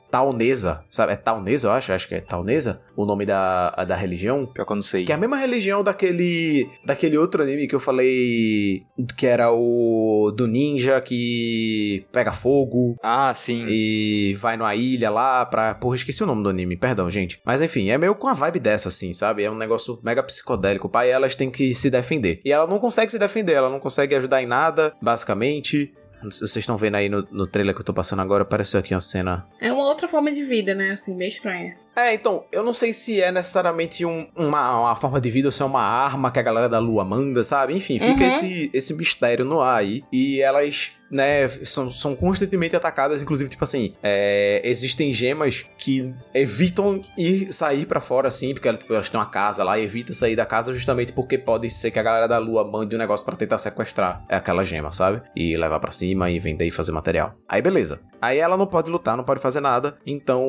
[0.53, 1.13] Taunesa, sabe?
[1.13, 1.93] É taunesa, eu acho?
[1.93, 4.47] Acho que é taunesa o nome da, da religião.
[4.47, 5.05] Pior que eu não sei.
[5.05, 6.69] Que é a mesma religião daquele.
[6.85, 8.83] daquele outro anime que eu falei.
[9.17, 10.33] que era o.
[10.37, 12.97] do ninja que pega fogo.
[13.03, 13.65] Ah, sim.
[13.67, 15.75] E vai numa ilha lá pra.
[15.75, 17.41] Porra, esqueci o nome do anime, perdão, gente.
[17.45, 19.43] Mas enfim, é meio com a vibe dessa, assim, sabe?
[19.43, 20.87] É um negócio mega psicodélico.
[20.87, 22.41] O pai elas têm que se defender.
[22.45, 25.93] E ela não consegue se defender, ela não consegue ajudar em nada, basicamente.
[26.23, 29.01] Vocês estão vendo aí no, no trailer que eu tô passando agora, apareceu aqui uma
[29.01, 29.45] cena.
[29.61, 30.91] É uma outra forma de vida, né?
[30.91, 31.77] Assim, meio estranha.
[31.95, 35.53] É, então, eu não sei se é necessariamente um- uma, uma forma de vida ou
[35.53, 37.75] se é uma arma que a galera da lua manda, sabe?
[37.75, 38.29] Enfim, fica Uhum.
[38.29, 40.03] esse, esse mistério no ar aí.
[40.11, 43.21] E elas, né, são, são constantemente atacadas.
[43.21, 48.81] Inclusive, tipo assim, é, existem gemas que evitam ir sair pra fora, assim, porque elas,
[48.81, 51.91] tipo, elas têm uma casa lá e evita sair da casa justamente porque pode ser
[51.91, 55.21] que a galera da lua mande um negócio pra tentar sequestrar aquela gema, sabe?
[55.37, 57.35] E levar pra cima e vender e fazer material.
[57.47, 58.01] Aí, beleza.
[58.21, 59.97] Aí ela não pode lutar, não pode fazer nada.
[60.07, 60.47] Então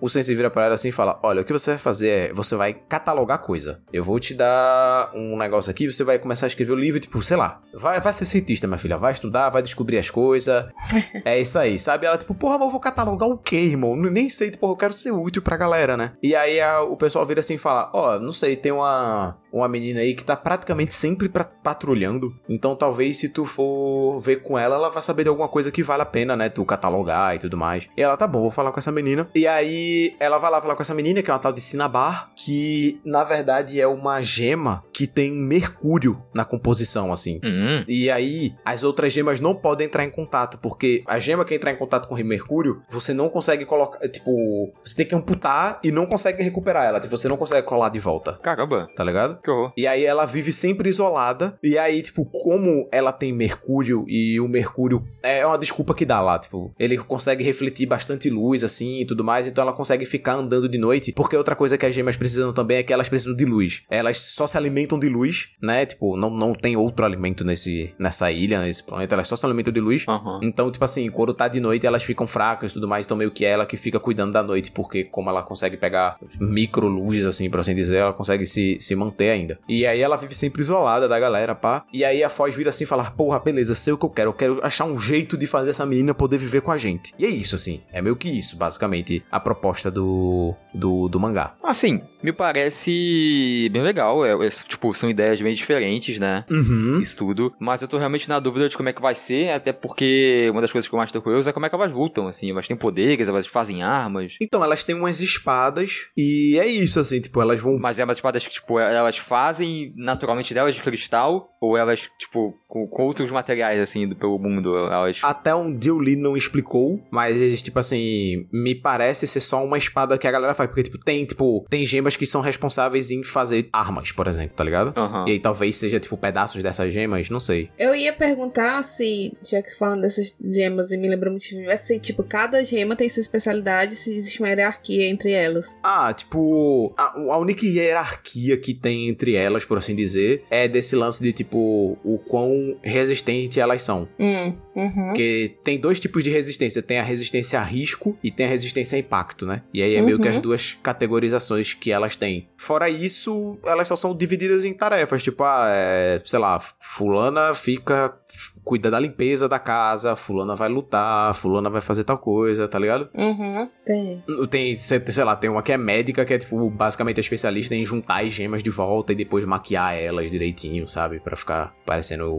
[0.00, 2.32] o Sensei vira pra ela assim e fala: Olha, o que você vai fazer é
[2.32, 3.80] você vai catalogar coisa.
[3.92, 7.22] Eu vou te dar um negócio aqui, você vai começar a escrever o livro, tipo,
[7.22, 10.66] sei lá, vai, vai ser cientista, minha filha, vai estudar, vai descobrir as coisas.
[11.24, 12.06] é isso aí, sabe?
[12.06, 13.96] Ela, tipo, porra, mas eu vou catalogar o quê, irmão?
[13.96, 16.12] Nem sei, tipo, eu quero ser útil pra galera, né?
[16.22, 19.68] E aí a- o pessoal vira assim e fala: Ó, não sei, tem uma, uma
[19.68, 22.34] menina aí que tá praticamente sempre pra- patrulhando.
[22.48, 25.82] Então talvez se tu for ver com ela, ela vai saber de alguma coisa que
[25.82, 26.48] vale a pena, né?
[26.48, 27.88] Tu catalogar e tudo mais.
[27.96, 29.28] E ela, tá bom, vou falar com essa menina.
[29.34, 32.30] E aí ela vai lá falar com essa menina, que é uma tal de Cinnabar,
[32.34, 37.40] que na verdade é uma gema que tem mercúrio na composição, assim.
[37.44, 41.54] Hum, E aí, as outras gemas não podem entrar em contato, porque a gema que
[41.54, 43.98] entrar em contato com o Mercúrio, você não consegue colocar.
[44.08, 47.00] Tipo, você tem que amputar e não consegue recuperar ela.
[47.00, 48.88] Tipo, você não consegue colar de volta, caramba.
[48.94, 49.40] tá ligado?
[49.42, 49.72] Que horror.
[49.76, 51.58] E aí ela vive sempre isolada.
[51.62, 56.20] E aí, tipo, como ela tem Mercúrio e o Mercúrio é uma desculpa que dá
[56.20, 60.34] lá, tipo, ele consegue refletir bastante luz assim e tudo mais, então ela consegue ficar
[60.34, 61.12] andando de noite.
[61.12, 63.82] Porque outra coisa que as gemas precisam também é que elas precisam de luz.
[63.90, 65.86] Elas só se alimentam de luz, né?
[65.86, 69.72] Tipo, não, não tem outro alimento nesse, nessa ilha, nesse planeta, elas só se alimentam
[69.72, 70.04] de luz.
[70.08, 70.40] Aham.
[70.42, 73.30] Então, tipo assim, quando tá de noite, elas ficam fracas e tudo mais, então meio
[73.30, 77.48] que ela que fica cuidando da noite, porque como ela consegue pegar micro luz, assim,
[77.50, 79.58] por assim dizer, ela consegue se, se manter ainda.
[79.68, 81.84] E aí ela vive sempre isolada da galera, pá.
[81.92, 84.28] E aí a Foz vira assim e fala, porra, beleza, sei o que eu quero,
[84.30, 87.14] eu quero achar um jeito de fazer essa menina poder viver com a gente.
[87.18, 91.54] E é isso, assim, é meio que isso, basicamente, a proposta do, do, do mangá.
[91.62, 94.24] Assim, me parece bem legal.
[94.24, 96.44] É, é, tipo, são ideias bem diferentes, né?
[96.50, 97.00] Uhum.
[97.00, 97.52] Isso tudo.
[97.58, 100.60] Mas eu tô realmente na dúvida de como é que vai ser, até porque uma
[100.60, 102.50] das coisas que eu mais tô curioso é como é que elas lutam, assim.
[102.50, 104.36] Elas têm poderes, elas fazem armas.
[104.40, 108.18] Então, elas têm umas espadas e é isso, assim, tipo, elas vão Mas é umas
[108.18, 113.30] espadas que, tipo, elas fazem naturalmente delas de cristal, ou elas, tipo, com, com outros
[113.30, 115.20] materiais, assim, do, pelo mundo, elas...
[115.22, 120.18] Até onde o Lee não explicou, mas, tipo assim, me parece ser só uma espada
[120.18, 120.68] que a galera faz.
[120.68, 124.64] Porque, tipo, tem, tipo, tem gemas que são responsáveis em fazer armas, por exemplo, tá
[124.64, 124.92] ligado?
[124.96, 125.24] Aham.
[125.28, 127.70] E aí talvez seja, tipo, pedaços dessas gemas, não sei.
[127.78, 131.44] Eu ia perguntar se, já que falando dessas gemas e me lembrou muito
[131.76, 135.76] se, tipo, cada gema tem sua especialidade, se existe uma hierarquia entre elas.
[135.82, 140.96] Ah, tipo, a, a única hierarquia que tem entre elas, por assim dizer, é desse
[140.96, 144.08] lance de, tipo, o quão resistente elas são.
[144.18, 145.06] Hum, uhum.
[145.08, 146.82] Porque tem dois tipos de resistência.
[146.82, 149.62] Tem a resistência a risco e tem a resistência a impacto, né?
[149.72, 150.34] E aí é meio que Uhum.
[150.36, 152.48] as duas categorizações que elas têm.
[152.56, 155.22] Fora isso, elas só são divididas em tarefas.
[155.22, 158.14] Tipo, ah, é, sei lá, fulana fica...
[158.64, 163.08] Cuida da limpeza da casa, fulana vai lutar, fulana vai fazer tal coisa, tá ligado?
[163.14, 163.68] Uhum.
[163.84, 164.22] Tem.
[164.48, 167.84] Tem, sei lá, tem uma que é médica, que é, tipo, basicamente é especialista em
[167.84, 171.18] juntar as gemas de volta e depois maquiar elas direitinho, sabe?
[171.20, 172.30] Pra ficar parecendo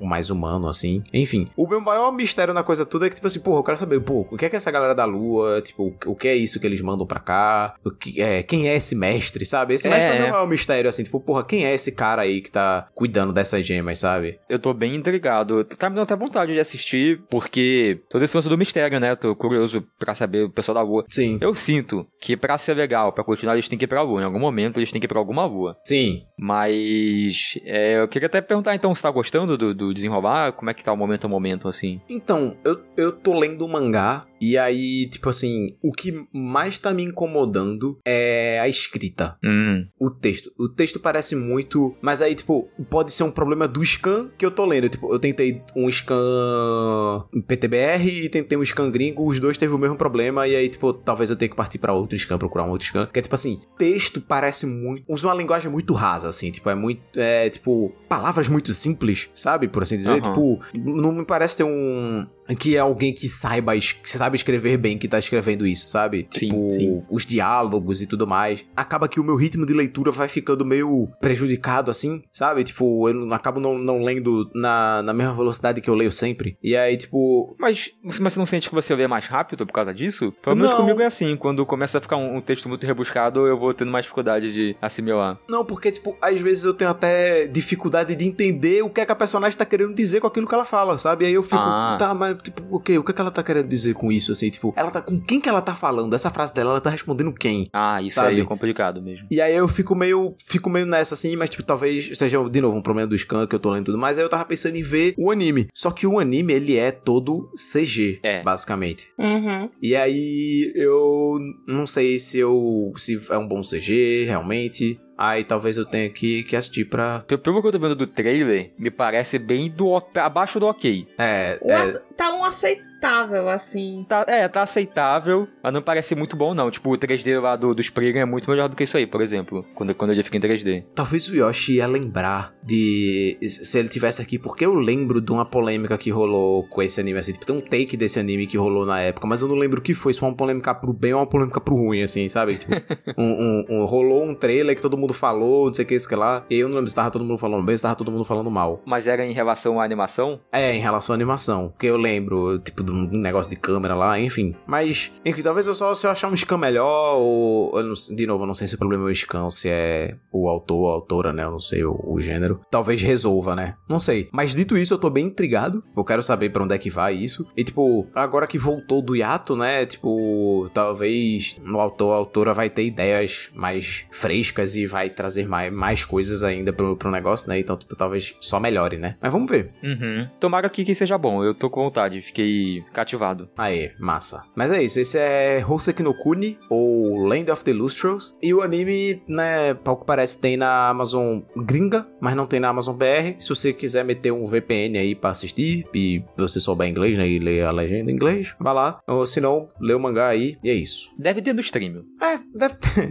[0.00, 1.02] o, mais humano, assim.
[1.12, 3.78] Enfim, o meu maior mistério na coisa toda é que, tipo assim, porra, eu quero
[3.78, 6.60] saber, pô, o que é que essa galera da lua, tipo, o que é isso
[6.60, 7.74] que eles mandam pra cá?
[7.84, 9.74] O que é, quem é esse mestre, sabe?
[9.74, 9.90] Esse É.
[9.90, 12.50] mestre é o meu maior mistério, assim, tipo, porra, quem é esse cara aí que
[12.50, 14.38] tá cuidando dessas gemas, sabe?
[14.48, 15.64] Eu tô bem intrigado empolgado.
[15.64, 19.16] Tá me dando até vontade de assistir, porque todo esse lance do mistério, né?
[19.16, 21.04] Tô curioso pra saber o pessoal da lua.
[21.08, 21.38] Sim.
[21.40, 24.20] Eu sinto que pra ser legal, pra continuar, eles têm que ir pra lua.
[24.20, 25.76] Em algum momento eles têm que ir pra alguma lua.
[25.84, 26.20] Sim.
[26.38, 30.74] Mas é, eu queria até perguntar então se tá gostando do, do desenrolar, como é
[30.74, 32.00] que tá o momento a momento, assim.
[32.08, 36.92] Então, eu, eu tô lendo o mangá e aí, tipo assim, o que mais tá
[36.94, 39.36] me incomodando é a escrita.
[39.44, 39.86] Hum.
[39.98, 40.52] O texto.
[40.58, 41.96] O texto parece muito.
[42.00, 44.88] Mas aí, tipo, pode ser um problema do scan que eu tô lendo.
[44.88, 49.78] Tipo, eu tentei um scan PTBR e tentei um scan gringo, os dois teve o
[49.78, 50.46] mesmo problema.
[50.46, 53.06] E aí, tipo, talvez eu tenha que partir pra outro scan, procurar um outro scan.
[53.06, 55.04] Que é tipo assim, texto parece muito.
[55.08, 56.50] Usa uma linguagem muito rasa, assim.
[56.50, 57.00] Tipo, é muito.
[57.14, 59.68] É, tipo, palavras muito simples, sabe?
[59.68, 60.12] Por assim dizer.
[60.12, 60.20] Aham.
[60.20, 62.26] Tipo, não me parece ter um.
[62.56, 66.26] Que é alguém que saiba, que sabe escrever bem que tá escrevendo isso, sabe?
[66.30, 67.02] Sim, tipo, sim.
[67.10, 68.64] os diálogos e tudo mais.
[68.76, 72.64] Acaba que o meu ritmo de leitura vai ficando meio prejudicado, assim, sabe?
[72.64, 76.56] Tipo, eu não- acabo não, não lendo na, na mesma velocidade que eu leio sempre.
[76.62, 77.54] E aí, tipo.
[77.58, 80.32] Mas, mas você não sente que você lê mais rápido por causa disso?
[80.42, 80.78] Pelo menos Não.
[80.78, 83.90] comigo é assim, quando começa a ficar um, um texto muito rebuscado, eu vou tendo
[83.90, 85.38] mais dificuldade de assimilar.
[85.48, 89.12] Não, porque, tipo, às vezes eu tenho até dificuldade de entender o que é que
[89.12, 91.26] a personagem tá querendo dizer com aquilo que ela fala, sabe?
[91.26, 91.96] Aí eu fico, Ah.
[91.98, 94.50] tá, mas, tipo, ok, o que é que ela tá querendo dizer com isso, assim?
[94.50, 95.00] Tipo, ela tá.
[95.00, 96.14] Com quem que ela tá falando?
[96.14, 97.68] Essa frase dela, ela tá respondendo quem?
[97.72, 98.34] Ah, isso Sabe?
[98.36, 99.26] aí é complicado mesmo.
[99.30, 102.76] E aí eu fico meio, fico meio nessa assim, mas tipo, talvez seja de novo
[102.76, 104.18] um problema do scan que eu tô lendo tudo mais.
[104.18, 105.68] Aí eu tava pensando em ver o anime.
[105.74, 108.42] Só que o anime, ele é todo CG, É.
[108.42, 109.08] basicamente.
[109.18, 109.70] Uhum.
[109.82, 114.98] E aí eu não sei se eu se é um bom CG realmente.
[115.18, 117.24] Aí talvez eu tenha que, que assistir pra.
[117.26, 121.08] Pelo pelo que eu tô vendo do trailer, me parece bem do abaixo do ok.
[121.18, 124.04] É, é, Tá um aceitável, assim.
[124.08, 126.70] Tá, é, tá aceitável, mas não parece muito bom, não.
[126.70, 129.20] Tipo, o 3D lá do, do Spriggan é muito melhor do que isso aí, por
[129.20, 129.64] exemplo.
[129.74, 130.84] Quando, quando ele fica em 3D.
[130.94, 133.36] Talvez o Yoshi ia lembrar de.
[133.42, 137.18] Se ele tivesse aqui, porque eu lembro de uma polêmica que rolou com esse anime,
[137.18, 137.32] assim.
[137.32, 139.82] Tipo, tem um take desse anime que rolou na época, mas eu não lembro o
[139.82, 140.12] que foi.
[140.12, 142.58] Se foi uma polêmica pro bem ou uma polêmica pro ruim, assim, sabe?
[142.58, 142.72] Tipo,
[143.16, 146.08] um, um- um- rolou um trailer que todo mundo falou, não sei o que, isso
[146.08, 146.44] que lá.
[146.50, 148.50] E eu não lembro se tava todo mundo falando bem, se tava todo mundo falando
[148.50, 148.82] mal.
[148.84, 150.40] Mas era em relação à animação?
[150.52, 151.68] É, em relação à animação.
[151.68, 154.54] Porque eu lembro, tipo, de um negócio de câmera lá, enfim.
[154.66, 157.78] Mas, enfim, talvez eu só se eu achar um scan melhor, ou.
[157.78, 160.16] eu não de novo, eu não sei se o problema é o scan, se é
[160.32, 161.44] o autor ou a autora, né?
[161.44, 162.60] Eu não sei o, o gênero.
[162.70, 163.74] Talvez resolva, né?
[163.88, 164.28] Não sei.
[164.32, 165.82] Mas dito isso, eu tô bem intrigado.
[165.96, 167.46] Eu quero saber pra onde é que vai isso.
[167.56, 169.86] E, tipo, agora que voltou do hiato, né?
[169.86, 175.72] Tipo, talvez o autor ou autora vai ter ideias mais frescas e vai trazer mais,
[175.72, 177.58] mais coisas ainda pro, pro negócio, né?
[177.58, 179.16] Então, tipo, talvez só melhore, né?
[179.20, 179.72] Mas vamos ver.
[179.82, 180.28] Uhum.
[180.40, 183.48] Tomara que, que seja bom, eu tô com vontade, fiquei cativado.
[183.56, 184.44] Aê, massa.
[184.54, 188.36] Mas é isso, esse é Hoseki no Kuni, ou Land of the Lustros.
[188.42, 192.68] E o anime, né, ao que parece, tem na Amazon gringa, mas não tem na
[192.68, 193.36] Amazon BR.
[193.38, 197.38] Se você quiser meter um VPN aí pra assistir, e você souber inglês, né, e
[197.38, 199.00] ler a legenda em inglês, vá lá.
[199.06, 201.10] Ou se não, lê o mangá aí, e é isso.
[201.18, 202.04] Deve ter no stream.
[202.20, 203.08] É, deve ter.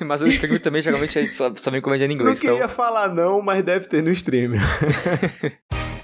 [0.04, 2.68] Mas o stream também geralmente só, só vem comédia em Não inglês, queria então.
[2.68, 4.52] falar não, mas deve ter no stream.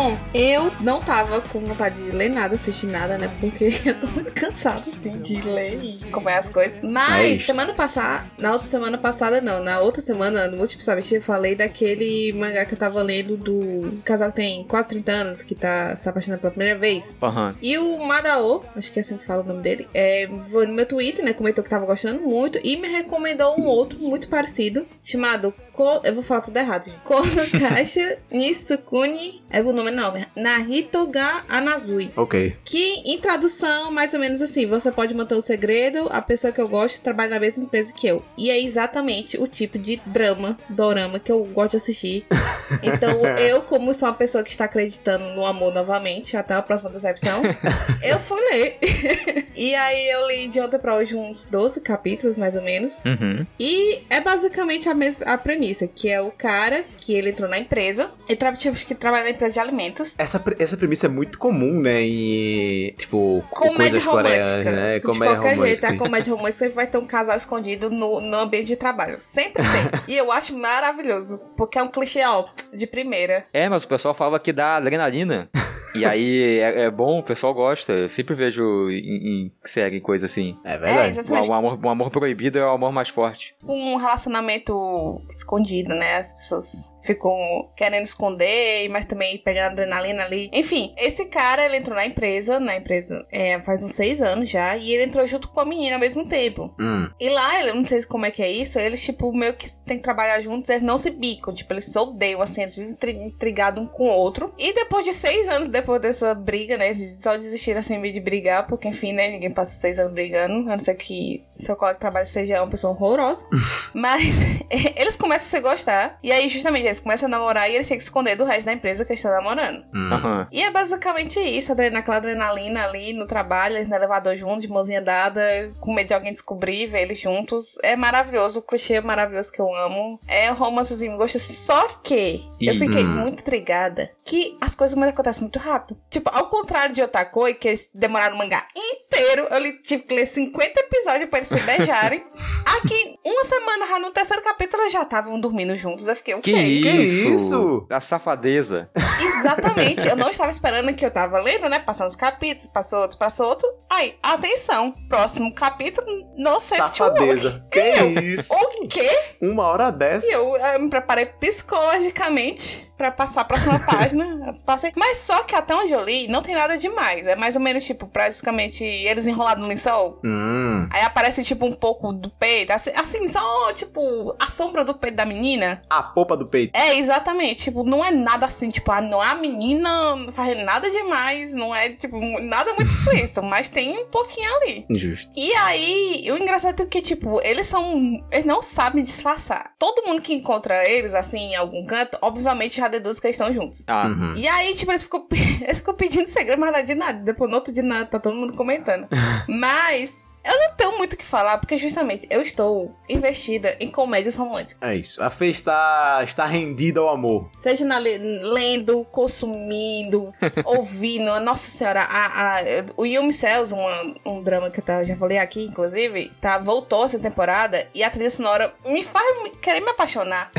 [0.00, 3.30] Bom, eu não tava com vontade de ler nada, assistir nada, né?
[3.40, 6.78] Porque eu tô muito cansada, assim, de ler e acompanhar as coisas.
[6.82, 7.46] É Mas, isso.
[7.46, 11.54] semana passada, na outra semana passada, não, na outra semana, no último Sabichi, eu falei
[11.54, 15.96] daquele mangá que eu tava lendo do casal que tem quase 30 anos, que tá
[15.96, 17.16] se apaixonando pela primeira vez.
[17.22, 17.56] Aham.
[17.60, 20.72] E o Madao, acho que é assim que fala o nome dele, é, foi no
[20.72, 21.32] meu Twitter, né?
[21.32, 25.52] Comentou que tava gostando muito e me recomendou um outro muito parecido, chamado.
[25.72, 26.98] Ko, eu vou falar tudo errado, gente.
[27.02, 29.42] Konokashi Nisukuni.
[29.50, 32.10] É o nome não, Narito ga Anazui.
[32.16, 32.54] ok.
[32.64, 36.60] Que em tradução, mais ou menos assim, você pode manter o segredo, a pessoa que
[36.60, 38.22] eu gosto trabalha na mesma empresa que eu.
[38.36, 42.26] E é exatamente o tipo de drama, dorama que eu gosto de assistir.
[42.82, 46.88] Então, eu, como sou uma pessoa que está acreditando no amor novamente, até a próxima
[46.88, 47.42] decepção,
[48.00, 48.78] eu fui ler.
[49.56, 53.00] e aí eu li de ontem pra hoje uns 12 capítulos, mais ou menos.
[53.04, 53.44] Uhum.
[53.58, 57.58] E é basicamente a mesma a premissa, que é o cara que ele entrou na
[57.58, 60.09] empresa, ele tra tipo, que trabalha na empresa de alimentos.
[60.18, 62.02] Essa, essa premissa é muito comum, né?
[62.02, 62.92] Em.
[62.96, 64.70] Tipo, Comédia romântica.
[64.72, 64.94] né?
[64.98, 65.88] de Comédia qualquer jeito, romântica.
[65.88, 69.16] a comédia romântica sempre vai ter um casal escondido no, no ambiente de trabalho.
[69.20, 70.00] Sempre tem.
[70.14, 71.38] e eu acho maravilhoso.
[71.56, 73.44] Porque é um clichê, ó, de primeira.
[73.52, 75.48] É, mas o pessoal falava que dá adrenalina.
[75.94, 77.92] E aí é, é bom, o pessoal gosta.
[77.92, 80.56] Eu sempre vejo em, em série coisa assim.
[80.64, 81.00] É É, verdade.
[81.00, 81.48] O, exatamente.
[81.48, 83.54] o amor, o amor proibido é o amor mais forte.
[83.66, 86.16] um relacionamento escondido, né?
[86.16, 87.34] As pessoas ficam
[87.76, 90.50] querendo esconder, mas também pegando adrenalina ali.
[90.52, 94.76] Enfim, esse cara, ele entrou na empresa, na empresa é, faz uns seis anos já,
[94.76, 96.74] e ele entrou junto com a menina ao mesmo tempo.
[96.78, 97.08] Hum.
[97.18, 99.96] E lá, eu não sei como é que é isso, eles, tipo, meio que tem
[99.96, 103.12] que trabalhar juntos, eles não se bicam, tipo, eles se odeiam, assim, eles vivem intri-
[103.24, 104.52] intrigados um com o outro.
[104.58, 108.20] E depois de seis anos, depois dessa briga, né, eles só desistiram, assim, meio de
[108.20, 111.94] brigar, porque, enfim, né, ninguém passa seis anos brigando, a não ser que seu colega
[111.96, 113.46] de trabalho seja uma pessoa horrorosa.
[113.94, 114.40] Mas
[114.96, 117.96] eles começam a se gostar, e aí, justamente, eles começam a namorar e eles têm
[117.96, 119.84] que se esconder do resto da empresa que estão namorando.
[119.94, 120.12] Hum.
[120.12, 120.48] Aham.
[120.52, 124.68] E é basicamente isso, adren- aquela adrenalina ali no trabalho, eles no elevador juntos, de
[124.70, 125.40] mãozinha dada,
[125.80, 127.76] com medo de alguém descobrir, ver eles juntos.
[127.82, 130.20] É maravilhoso, o clichê é maravilhoso que eu amo.
[130.28, 131.38] É um romancezinho gosto.
[131.38, 132.78] Só que eu Ih.
[132.78, 133.16] fiquei Hum.
[133.20, 135.69] muito intrigada que as coisas acontecem muito rápido.
[136.10, 140.14] Tipo, ao contrário de Otakoi, que eles demoraram o mangá inteiro, eu li- tive que
[140.14, 142.24] ler 50 episódios pra eles se beijarem.
[142.78, 146.06] Aqui, uma semana já no terceiro capítulo, eles já estavam dormindo juntos.
[146.06, 146.58] Eu fiquei, o Que quê?
[146.58, 147.34] isso?
[147.34, 147.86] isso?
[147.90, 148.90] A safadeza.
[149.20, 150.06] Exatamente.
[150.06, 151.78] Eu não estava esperando que eu tava lendo, né?
[151.78, 153.68] Passando os capítulos, passou outro, passou outro.
[153.90, 154.94] Aí, atenção.
[155.08, 156.06] Próximo capítulo,
[156.36, 156.98] no safety.
[156.98, 157.66] Safadeza.
[157.70, 157.80] Que
[158.20, 158.54] isso?
[158.54, 159.08] O quê?
[159.42, 160.26] Uma hora dessa?
[160.26, 164.52] E eu, eh, me preparei psicologicamente pra passar a próxima página.
[164.66, 164.92] Passei.
[164.94, 167.26] Mas só que até onde eu li, não tem nada demais.
[167.26, 170.18] É mais ou menos, tipo, praticamente eles enrolados no lençol.
[170.22, 170.86] Hum.
[170.92, 172.72] Aí aparece, tipo, um pouco do peito.
[172.72, 175.80] Assim, assim, só, tipo, a sombra do peito da menina.
[175.88, 176.76] A popa do peito.
[176.76, 177.64] É, exatamente.
[177.64, 179.90] Tipo, não é nada assim, tipo, ah, não é a menina
[180.32, 184.84] fazendo nada demais, não é, tipo, nada muito explícito, mas tem um pouquinho ali.
[184.90, 185.30] Injusto.
[185.34, 188.22] E aí, o engraçado é que, tipo, eles são.
[188.30, 189.72] Eles não sabem disfarçar.
[189.78, 193.52] Todo mundo que encontra eles, assim, em algum canto, obviamente já deduz que eles estão
[193.52, 193.84] juntos.
[193.86, 194.32] Ah, Uhum.
[194.36, 195.26] E aí, tipo, eles ficam,
[195.62, 197.18] eles ficam pedindo segredo, mas nada de nada.
[197.20, 199.06] Depois, no outro dia, nada, tá todo mundo comentando.
[199.48, 200.29] mas.
[200.44, 204.76] Eu não tenho muito o que falar, porque justamente eu estou investida em comédias românticas.
[204.80, 205.22] É isso.
[205.22, 207.50] A Fê está, está rendida ao amor.
[207.58, 210.32] Seja na le- lendo, consumindo,
[210.64, 211.38] ouvindo.
[211.40, 212.62] Nossa senhora, a, a-
[212.96, 217.04] o Yumi Cells, uma- um drama que eu tá- já falei aqui, inclusive, tá, voltou
[217.04, 220.50] essa temporada e a trilha sonora me faz me- querer me apaixonar.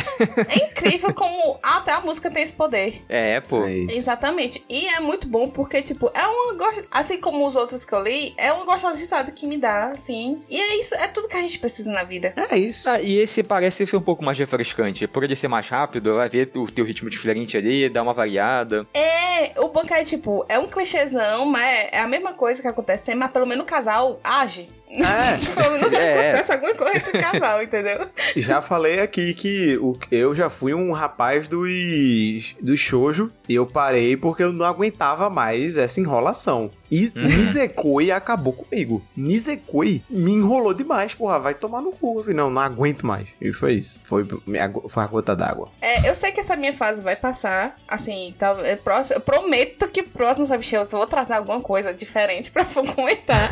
[0.50, 3.04] é incrível como até a música tem esse poder.
[3.10, 3.64] é, pô.
[3.66, 3.98] É isso.
[3.98, 4.64] Exatamente.
[4.70, 6.52] E é muito bom porque, tipo, é uma.
[6.92, 10.42] Assim como os outros que eu li, é uma gostosizada que me dá, assim.
[10.50, 12.34] E é isso, é tudo que a gente precisa na vida.
[12.50, 12.90] É isso.
[12.90, 15.08] Ah, e esse parece ser um pouco mais refrescante.
[15.08, 18.88] Por ele ser mais rápido, vai ver o teu ritmo diferente ali, dá uma variada.
[18.94, 23.12] É, o bom é, tipo, é um clichêzão, mas é a mesma coisa que acontece
[23.16, 24.70] mas pelo menos o casal age.
[24.92, 25.38] É.
[25.56, 26.30] pelo menos É.
[26.32, 28.08] acontece alguma coisa entre o casal, entendeu?
[28.36, 33.66] Já falei aqui que o, eu já fui um rapaz dos, dos shoujo e eu
[33.66, 36.70] parei porque eu não aguentava mais essa enrolação.
[36.92, 39.02] E Nisekoi acabou comigo.
[39.16, 41.39] Nisekoi me enrolou demais, porra.
[41.39, 42.20] Vai tomar no cu.
[42.20, 43.30] Eu falei, não, não aguento mais.
[43.39, 44.02] E foi isso.
[44.04, 45.70] Foi, minha foi a gota d'água.
[45.82, 49.88] É, eu sei que essa minha fase vai passar, assim, tá, é próximo, eu prometo
[49.88, 53.50] que próximo, sabe, eu vou trazer alguma coisa diferente pra comentar.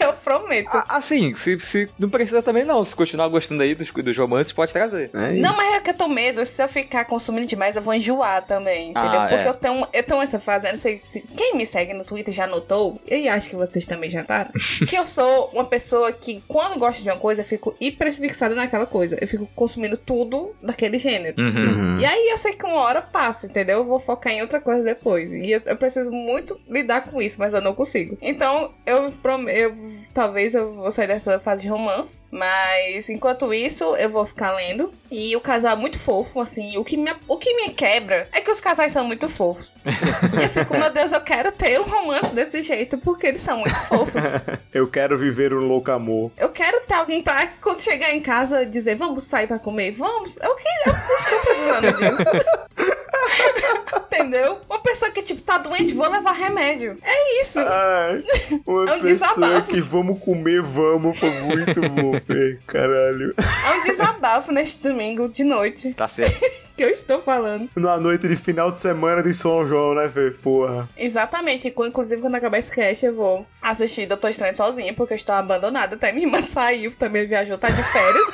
[0.00, 0.77] eu prometo.
[0.88, 2.84] Ah, assim, se, se não precisa também não.
[2.84, 5.10] Se continuar gostando aí dos, dos romances, pode trazer.
[5.14, 5.32] É.
[5.32, 6.44] Não, mas é que eu tô medo.
[6.44, 9.20] Se eu ficar consumindo demais, eu vou enjoar também, entendeu?
[9.20, 9.48] Ah, Porque é.
[9.48, 11.20] eu, tenho, eu tenho essa fase, eu não sei se.
[11.36, 14.50] Quem me segue no Twitter já notou, e acho que vocês também já notaram,
[14.88, 18.54] que eu sou uma pessoa que, quando gosto de uma coisa, eu fico hiper fixada
[18.54, 19.16] naquela coisa.
[19.20, 21.40] Eu fico consumindo tudo daquele gênero.
[21.40, 21.48] Uhum.
[21.94, 21.98] Uhum.
[21.98, 23.78] E aí eu sei que uma hora passa, entendeu?
[23.78, 25.32] Eu vou focar em outra coisa depois.
[25.32, 28.16] E eu, eu preciso muito lidar com isso, mas eu não consigo.
[28.20, 29.74] Então, eu, prom- eu
[30.12, 32.22] talvez eu vou sair dessa fase de romance.
[32.30, 34.92] Mas enquanto isso, eu vou ficar lendo.
[35.10, 36.76] E o casal é muito fofo, assim.
[36.76, 39.76] O que me, o que me quebra é que os casais são muito fofos.
[39.84, 43.58] e eu fico, meu Deus, eu quero ter um romance desse jeito, porque eles são
[43.58, 44.24] muito fofos.
[44.72, 46.30] Eu quero viver um louco amor.
[46.36, 49.92] Eu quero ter alguém pra, quando chegar em casa, dizer, vamos sair pra comer?
[49.92, 50.36] Vamos?
[50.36, 52.58] Eu, que, eu estou precisando disso.
[53.96, 54.58] Entendeu?
[54.68, 56.98] Uma pessoa que, tipo, tá doente, vou levar remédio.
[57.02, 57.58] É isso.
[57.60, 58.22] Ai,
[58.66, 59.68] uma É um pessoa desabafo.
[59.70, 61.18] que vamos comer, vamos.
[61.18, 62.58] Foi muito bom, Fê.
[62.66, 63.34] Caralho.
[63.38, 66.38] É um desabafo neste domingo de noite Tá certo.
[66.76, 67.68] que eu estou falando.
[67.74, 70.30] Na noite de final de semana de São João, né, Fê?
[70.30, 70.88] Porra.
[70.96, 71.66] Exatamente.
[71.68, 75.34] E, Inclusive, quando acabar esse cast, eu vou assistir Doutor Estranho sozinha, porque eu estou
[75.34, 75.96] abandonada.
[75.96, 78.26] Até minha irmã saiu, também viajou, tá de férias.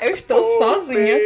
[0.00, 1.16] Eu estou sozinha.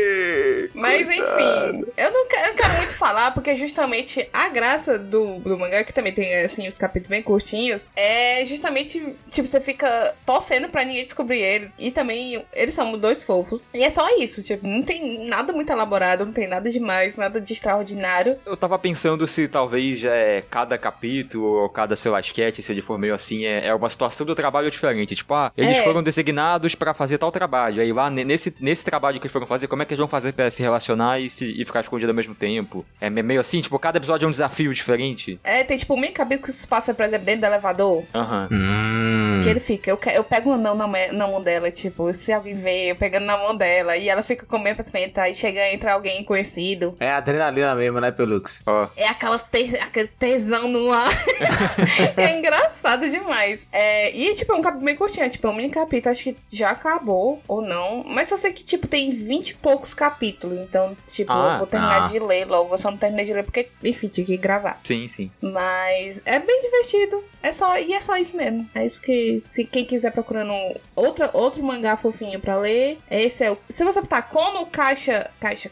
[0.75, 1.41] Mas coitada.
[1.43, 5.59] enfim, eu não quero, eu não quero muito falar porque justamente a graça do, do
[5.59, 10.69] mangá, que também tem, assim, os capítulos bem curtinhos, é justamente, tipo, você fica torcendo
[10.69, 11.71] pra ninguém descobrir eles.
[11.79, 13.69] E também, eles são dois fofos.
[13.75, 17.41] E é só isso, tipo, não tem nada muito elaborado, não tem nada demais, nada
[17.41, 18.37] de extraordinário.
[18.47, 22.83] Eu tava pensando se talvez é, cada capítulo ou cada, sei lá, sketch, se ele
[22.83, 25.15] for meio assim, é, é uma situação do trabalho diferente.
[25.17, 25.83] Tipo, ah, eles É.
[25.85, 27.81] foram designados pra fazer tal trabalho.
[27.83, 30.09] Aí lá, ne- nesse, nesse trabalho que eles foram fazer, como é que eles vão
[30.09, 32.85] fazer pra se relacionar e, se, e ficar escondido ao mesmo tempo?
[33.01, 35.39] É me- meio assim, tipo, cada episódio é um desafio diferente.
[35.45, 38.05] É, tem tipo um mini capítulo que se passa, por exemplo, dentro do elevador.
[38.15, 38.49] Aham.
[38.51, 39.41] Hum.
[39.43, 42.55] Que ele fica, eu, eu pego um anão na, na mão dela, tipo, se alguém
[42.55, 45.93] vê, eu pegando na mão dela, e ela fica comendo pra experimentar, e chega, entra
[45.95, 46.95] alguém conhecido.
[47.01, 48.63] É adrenalina mesmo, né, Pelux?
[48.67, 48.89] Ó.
[48.97, 51.09] É aquela te- aquele tesão no ar.
[52.17, 53.67] é engraçado demais.
[53.73, 55.25] É, e, tipo, é um capítulo bem curtinho.
[55.27, 56.11] é, Tipo, é um mini capítulo.
[56.13, 58.05] Acho que já acabou ou não.
[58.07, 60.59] Mas só que, tipo, tem 20 e poucos capítulos.
[60.61, 62.09] Então, tipo, Ah, eu vou terminar ah.
[62.09, 62.73] de ler logo.
[62.75, 64.81] Eu só não terminei de ler porque, enfim, tinha que gravar.
[64.85, 65.31] Sim, sim.
[65.41, 67.23] Mas é bem divertido.
[67.43, 68.69] É só, e é só isso mesmo.
[68.75, 70.53] É isso que, se quem quiser procurando
[70.95, 73.57] outra, outro mangá fofinho pra ler, esse é o.
[73.69, 75.71] Se você botar Kono Caixa, Caixa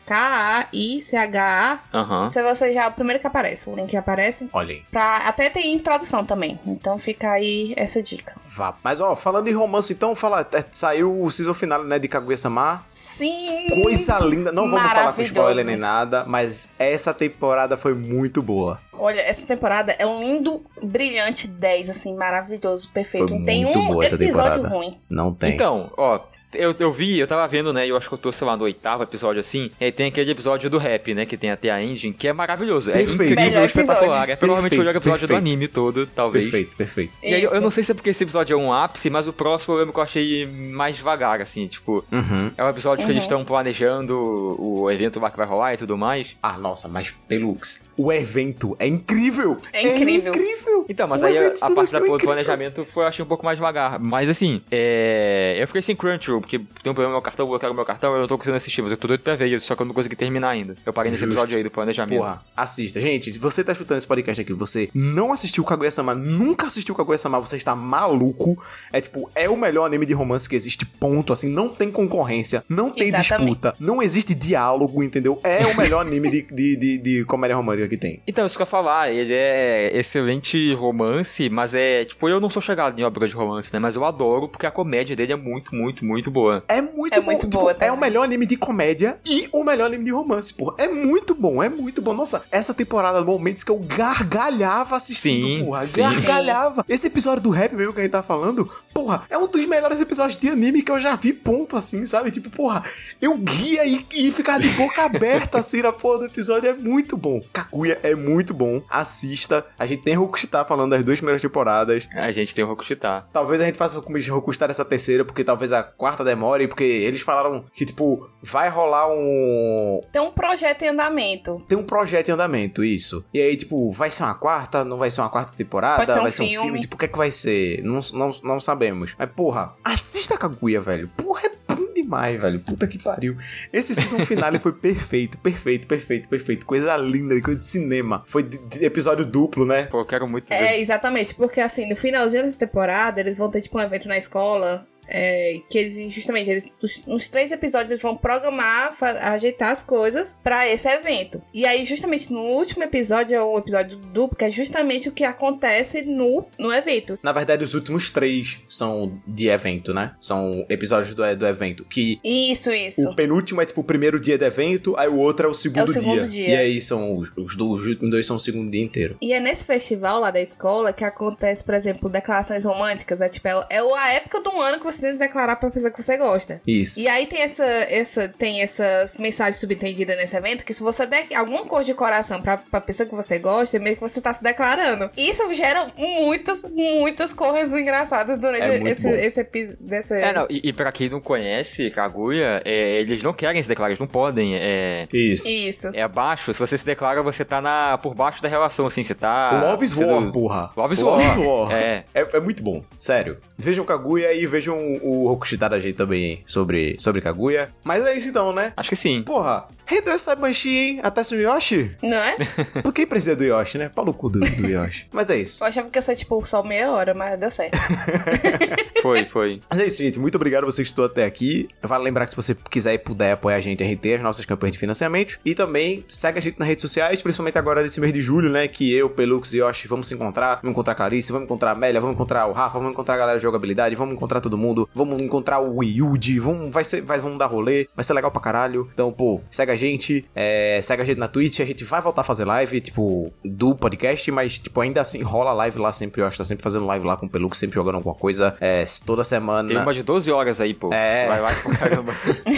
[0.73, 2.29] K-A-I-C-H-A, Aham.
[2.29, 4.49] se você já é o primeiro que aparece, o link que aparece.
[4.53, 4.83] Olha aí.
[4.91, 6.59] Pra, até tem tradução também.
[6.67, 8.35] Então fica aí essa dica.
[8.49, 8.75] Vá.
[8.83, 12.68] Mas, ó, falando em romance, então, fala, é, saiu o season final, né, de Kaguya-sama.
[12.91, 13.69] Sim!
[13.83, 14.53] Coisa linda.
[14.53, 18.81] Não vamos falar com spoiler nem nada, mas essa temporada foi muito boa.
[18.99, 23.29] Olha, essa temporada é um lindo, brilhante 10, assim, maravilhoso, perfeito.
[23.29, 24.69] Foi Não tem um episódio temporada.
[24.69, 24.91] ruim.
[25.09, 25.55] Não tem.
[25.55, 26.21] Então, ó,
[26.55, 27.87] eu, eu vi, eu tava vendo, né?
[27.87, 29.71] Eu acho que eu tô, sei lá, no oitavo episódio assim.
[29.81, 31.27] E tem aquele episódio do rap, né?
[31.27, 32.91] Que tem até a engine, que é maravilhoso.
[32.91, 33.23] É Perfeito.
[33.33, 34.07] incrível, Melhor espetacular.
[34.09, 34.33] episódio.
[34.33, 35.47] É provavelmente o melhor Perfeito, episódio do perfeito.
[35.49, 36.45] anime todo, talvez.
[36.51, 37.13] perfeito, perfeito.
[37.23, 39.27] E aí, eu, eu não sei se é porque esse episódio é um ápice, mas
[39.29, 42.05] o próximo eu lembro que eu achei mais devagar, assim, tipo.
[42.11, 42.51] Uhum.
[42.57, 43.13] É um episódio que Uhum.
[43.13, 44.17] eles estão planejando
[44.59, 46.37] o evento lá que vai rolar e tudo mais.
[46.43, 49.57] Ah, nossa, mas Pelux, o evento é incrível!
[49.73, 50.33] É incrível.
[50.33, 50.87] incrível!
[50.89, 53.45] Então, mas O aí a, a parte da do planejamento foi, eu achei um pouco
[53.45, 53.99] mais devagar.
[53.99, 55.57] Mas assim, é...
[55.59, 58.21] eu fiquei sem Crunchyroll, porque tem um problema no meu cartão, bloquearam meu cartão, eu
[58.21, 60.17] não tô conseguindo assistir, mas eu tô doido pra ver, só que eu não consegui
[60.17, 60.77] terminar ainda.
[60.85, 62.19] Eu parei nesse episódio aí do planejamento.
[62.19, 63.01] Porra, assista.
[63.01, 67.39] Gente, se você tá escutando esse podcast aqui, você não assistiu Kaguya-sama, nunca assistiu Kaguya-sama,
[67.41, 68.63] você está maluco.
[68.93, 71.33] É tipo, é o melhor anime de romance que existe, ponto.
[71.33, 73.47] Assim, não tem concorrência, não tem Exatamente.
[73.47, 75.41] disputa, não existe diálogo, entendeu?
[75.45, 78.23] É o melhor anime de, de, de, de comédia romântica que tem.
[78.27, 82.49] Então, isso que eu ia falar, ele é excelente romance, mas é, tipo, eu não
[82.49, 85.37] sou chegado em obra de romance, né, mas eu adoro, porque a comédia dele é
[85.37, 86.63] muito, muito, muito boa.
[86.69, 87.27] É muito É bom.
[87.27, 87.95] muito tipo, boa é também.
[87.95, 90.75] o melhor anime de comédia e o melhor anime de romance, porra.
[90.79, 92.15] É muito bom, é muito bom.
[92.15, 95.83] Nossa, essa temporada, momentos que eu gargalhava assistindo, Sim, porra.
[95.85, 96.01] sim.
[96.01, 96.85] Gargalhava.
[96.89, 100.01] Esse episódio do rap mesmo que a gente tá falando, porra, é um dos melhores
[100.01, 102.31] episódios de anime que eu já vi, ponto, assim, sabe?
[102.31, 102.85] Tipo, porra,
[103.21, 106.69] eu guia e, e ficar de boca aberta, assim, na porra do episódio.
[106.71, 107.41] É muito bom.
[107.53, 108.68] Kaguya é muito bom.
[108.89, 109.65] Assista.
[109.79, 112.09] A gente tem Rokustar falando das duas primeiras temporadas.
[112.15, 113.25] A gente tem o Rokushita.
[113.33, 117.21] Talvez a gente faça com Rokustar essa terceira, porque talvez a quarta demore, porque eles
[117.21, 120.01] falaram que, tipo, vai rolar um.
[120.13, 121.63] Tem um projeto em andamento.
[121.69, 123.25] Tem um projeto em andamento, isso.
[123.33, 124.85] E aí, tipo, vai ser uma quarta?
[124.85, 125.97] Não vai ser uma quarta temporada?
[125.97, 126.65] Pode ser um vai ser um filme.
[126.65, 126.81] filme?
[126.81, 127.83] Tipo, o que é que vai ser?
[127.83, 129.15] Não, não, não sabemos.
[129.19, 131.09] Mas, porra, assista a Kaguya, velho.
[131.17, 132.61] Porra, é bom demais, velho.
[132.61, 133.37] Puta que pariu.
[133.73, 136.67] Esse season finale foi perfeito, perfeito, perfeito, perfeito.
[136.67, 138.23] Coisa linda, coisa de cinema.
[138.27, 138.43] Foi
[138.81, 139.85] episódio duplo, né?
[139.87, 140.55] Pô, eu quero muito ver.
[140.55, 144.19] É, exatamente, porque assim, no finalzinho dessa temporada, eles vão ter tipo um evento na
[144.19, 144.87] escola.
[145.09, 146.73] É, que eles, justamente, eles,
[147.07, 151.41] nos três episódios, eles vão programar, ajeitar as coisas pra esse evento.
[151.53, 155.25] E aí, justamente, no último episódio, é o episódio duplo, que é justamente o que
[155.25, 157.19] acontece no, no evento.
[157.23, 160.15] Na verdade, os últimos três são de evento, né?
[160.21, 161.85] São episódios do, do evento.
[161.85, 163.09] Que Isso, isso.
[163.11, 165.79] O penúltimo é tipo o primeiro dia do evento, aí o outro é o segundo,
[165.81, 166.49] É o segundo dia.
[166.49, 169.17] E aí são os, os, do- os últimos dois são o segundo dia inteiro.
[169.21, 173.21] E é nesse festival lá da escola que acontece, por exemplo, declarações românticas.
[173.21, 176.03] É tipo, é, é a época do ano que você que declarar pra pessoa que
[176.03, 176.61] você gosta.
[176.67, 177.01] Isso.
[177.01, 181.27] E aí tem essa, essa, tem essas mensagens subentendidas nesse evento que se você der
[181.35, 184.33] alguma cor de coração pra, pra pessoa que você gosta, é meio que você tá
[184.33, 185.11] se declarando.
[185.17, 189.79] E isso gera muitas, muitas coisas engraçadas durante É esse, esse episódio.
[190.17, 193.91] É, não, e, e pra quem não conhece Kaguya, é, eles não querem se declarar,
[193.91, 194.57] eles não podem.
[194.57, 195.49] É, Isso.
[195.49, 195.91] Isso.
[195.93, 199.15] é abaixo, se você se declara, você tá na, por baixo da relação, assim, você
[199.15, 199.61] tá.
[199.63, 200.71] Love is War, porra.
[200.77, 201.39] Love is Love War.
[201.39, 201.73] is War.
[201.73, 202.05] É.
[202.15, 202.29] é.
[202.33, 202.83] É muito bom.
[202.99, 203.39] Sério.
[203.57, 207.71] Vejam Kaguya e vejam o Rokushita da gente também sobre, sobre Kaguya.
[207.85, 208.73] Mas é isso então, né?
[208.77, 209.23] Acho que sim.
[209.23, 211.01] Porra, rendeu essa Banshee, hein?
[211.03, 211.97] Até o Yoshi?
[212.03, 212.37] Não é?
[212.83, 213.89] Por que precisa do Yoshi, né?
[213.89, 215.07] Pau no cu do, do Yoshi.
[215.13, 215.63] Mas é isso.
[215.63, 217.77] Eu achava que ia ser, tipo, só meia hora, mas deu certo.
[219.01, 219.63] Foi, foi.
[219.71, 220.19] Mas é isso, gente.
[220.19, 221.69] Muito obrigado a você que estou até aqui.
[221.81, 224.23] Vale lembrar que se você quiser e puder apoiar a gente, a gente tem as
[224.23, 225.39] nossas campanhas de financiamento.
[225.45, 228.67] E também segue a gente nas redes sociais, principalmente agora nesse mês de julho, né?
[228.67, 230.57] Que eu, Pelux e Yoshi vamos se encontrar.
[230.57, 233.19] Vamos encontrar a Clarice, vamos encontrar a Amélia, vamos encontrar o Rafa, vamos encontrar a
[233.19, 237.19] galera de jogabilidade, vamos encontrar todo mundo, vamos encontrar o Yuji, vamos, vai ser, vai,
[237.19, 238.89] vamos dar rolê, vai ser legal pra caralho.
[238.93, 242.23] Então, pô, segue a gente, é, segue a gente na Twitch, a gente vai voltar
[242.23, 246.27] a fazer live, tipo, do podcast, mas, tipo, ainda assim rola live lá sempre, eu
[246.27, 249.25] acho, tá sempre fazendo live lá com o Pelux, sempre jogando alguma coisa, é, toda
[249.25, 249.69] semana.
[249.69, 250.93] Tem uma de 12 horas aí, pô.
[250.93, 251.27] É.
[251.29, 252.15] Vai lá pra caramba.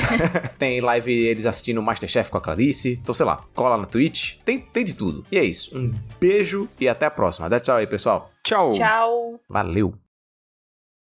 [0.58, 2.98] Tem live eles assistindo Masterchef com a Clarice.
[3.02, 4.36] Então, sei lá, cola na Twitch.
[4.44, 5.24] Tem, tem de tudo.
[5.30, 5.76] E é isso.
[5.76, 7.48] Um beijo e até a próxima.
[7.48, 8.30] Dá tchau aí, pessoal.
[8.42, 8.70] Tchau.
[8.70, 9.40] Tchau.
[9.48, 9.94] Valeu.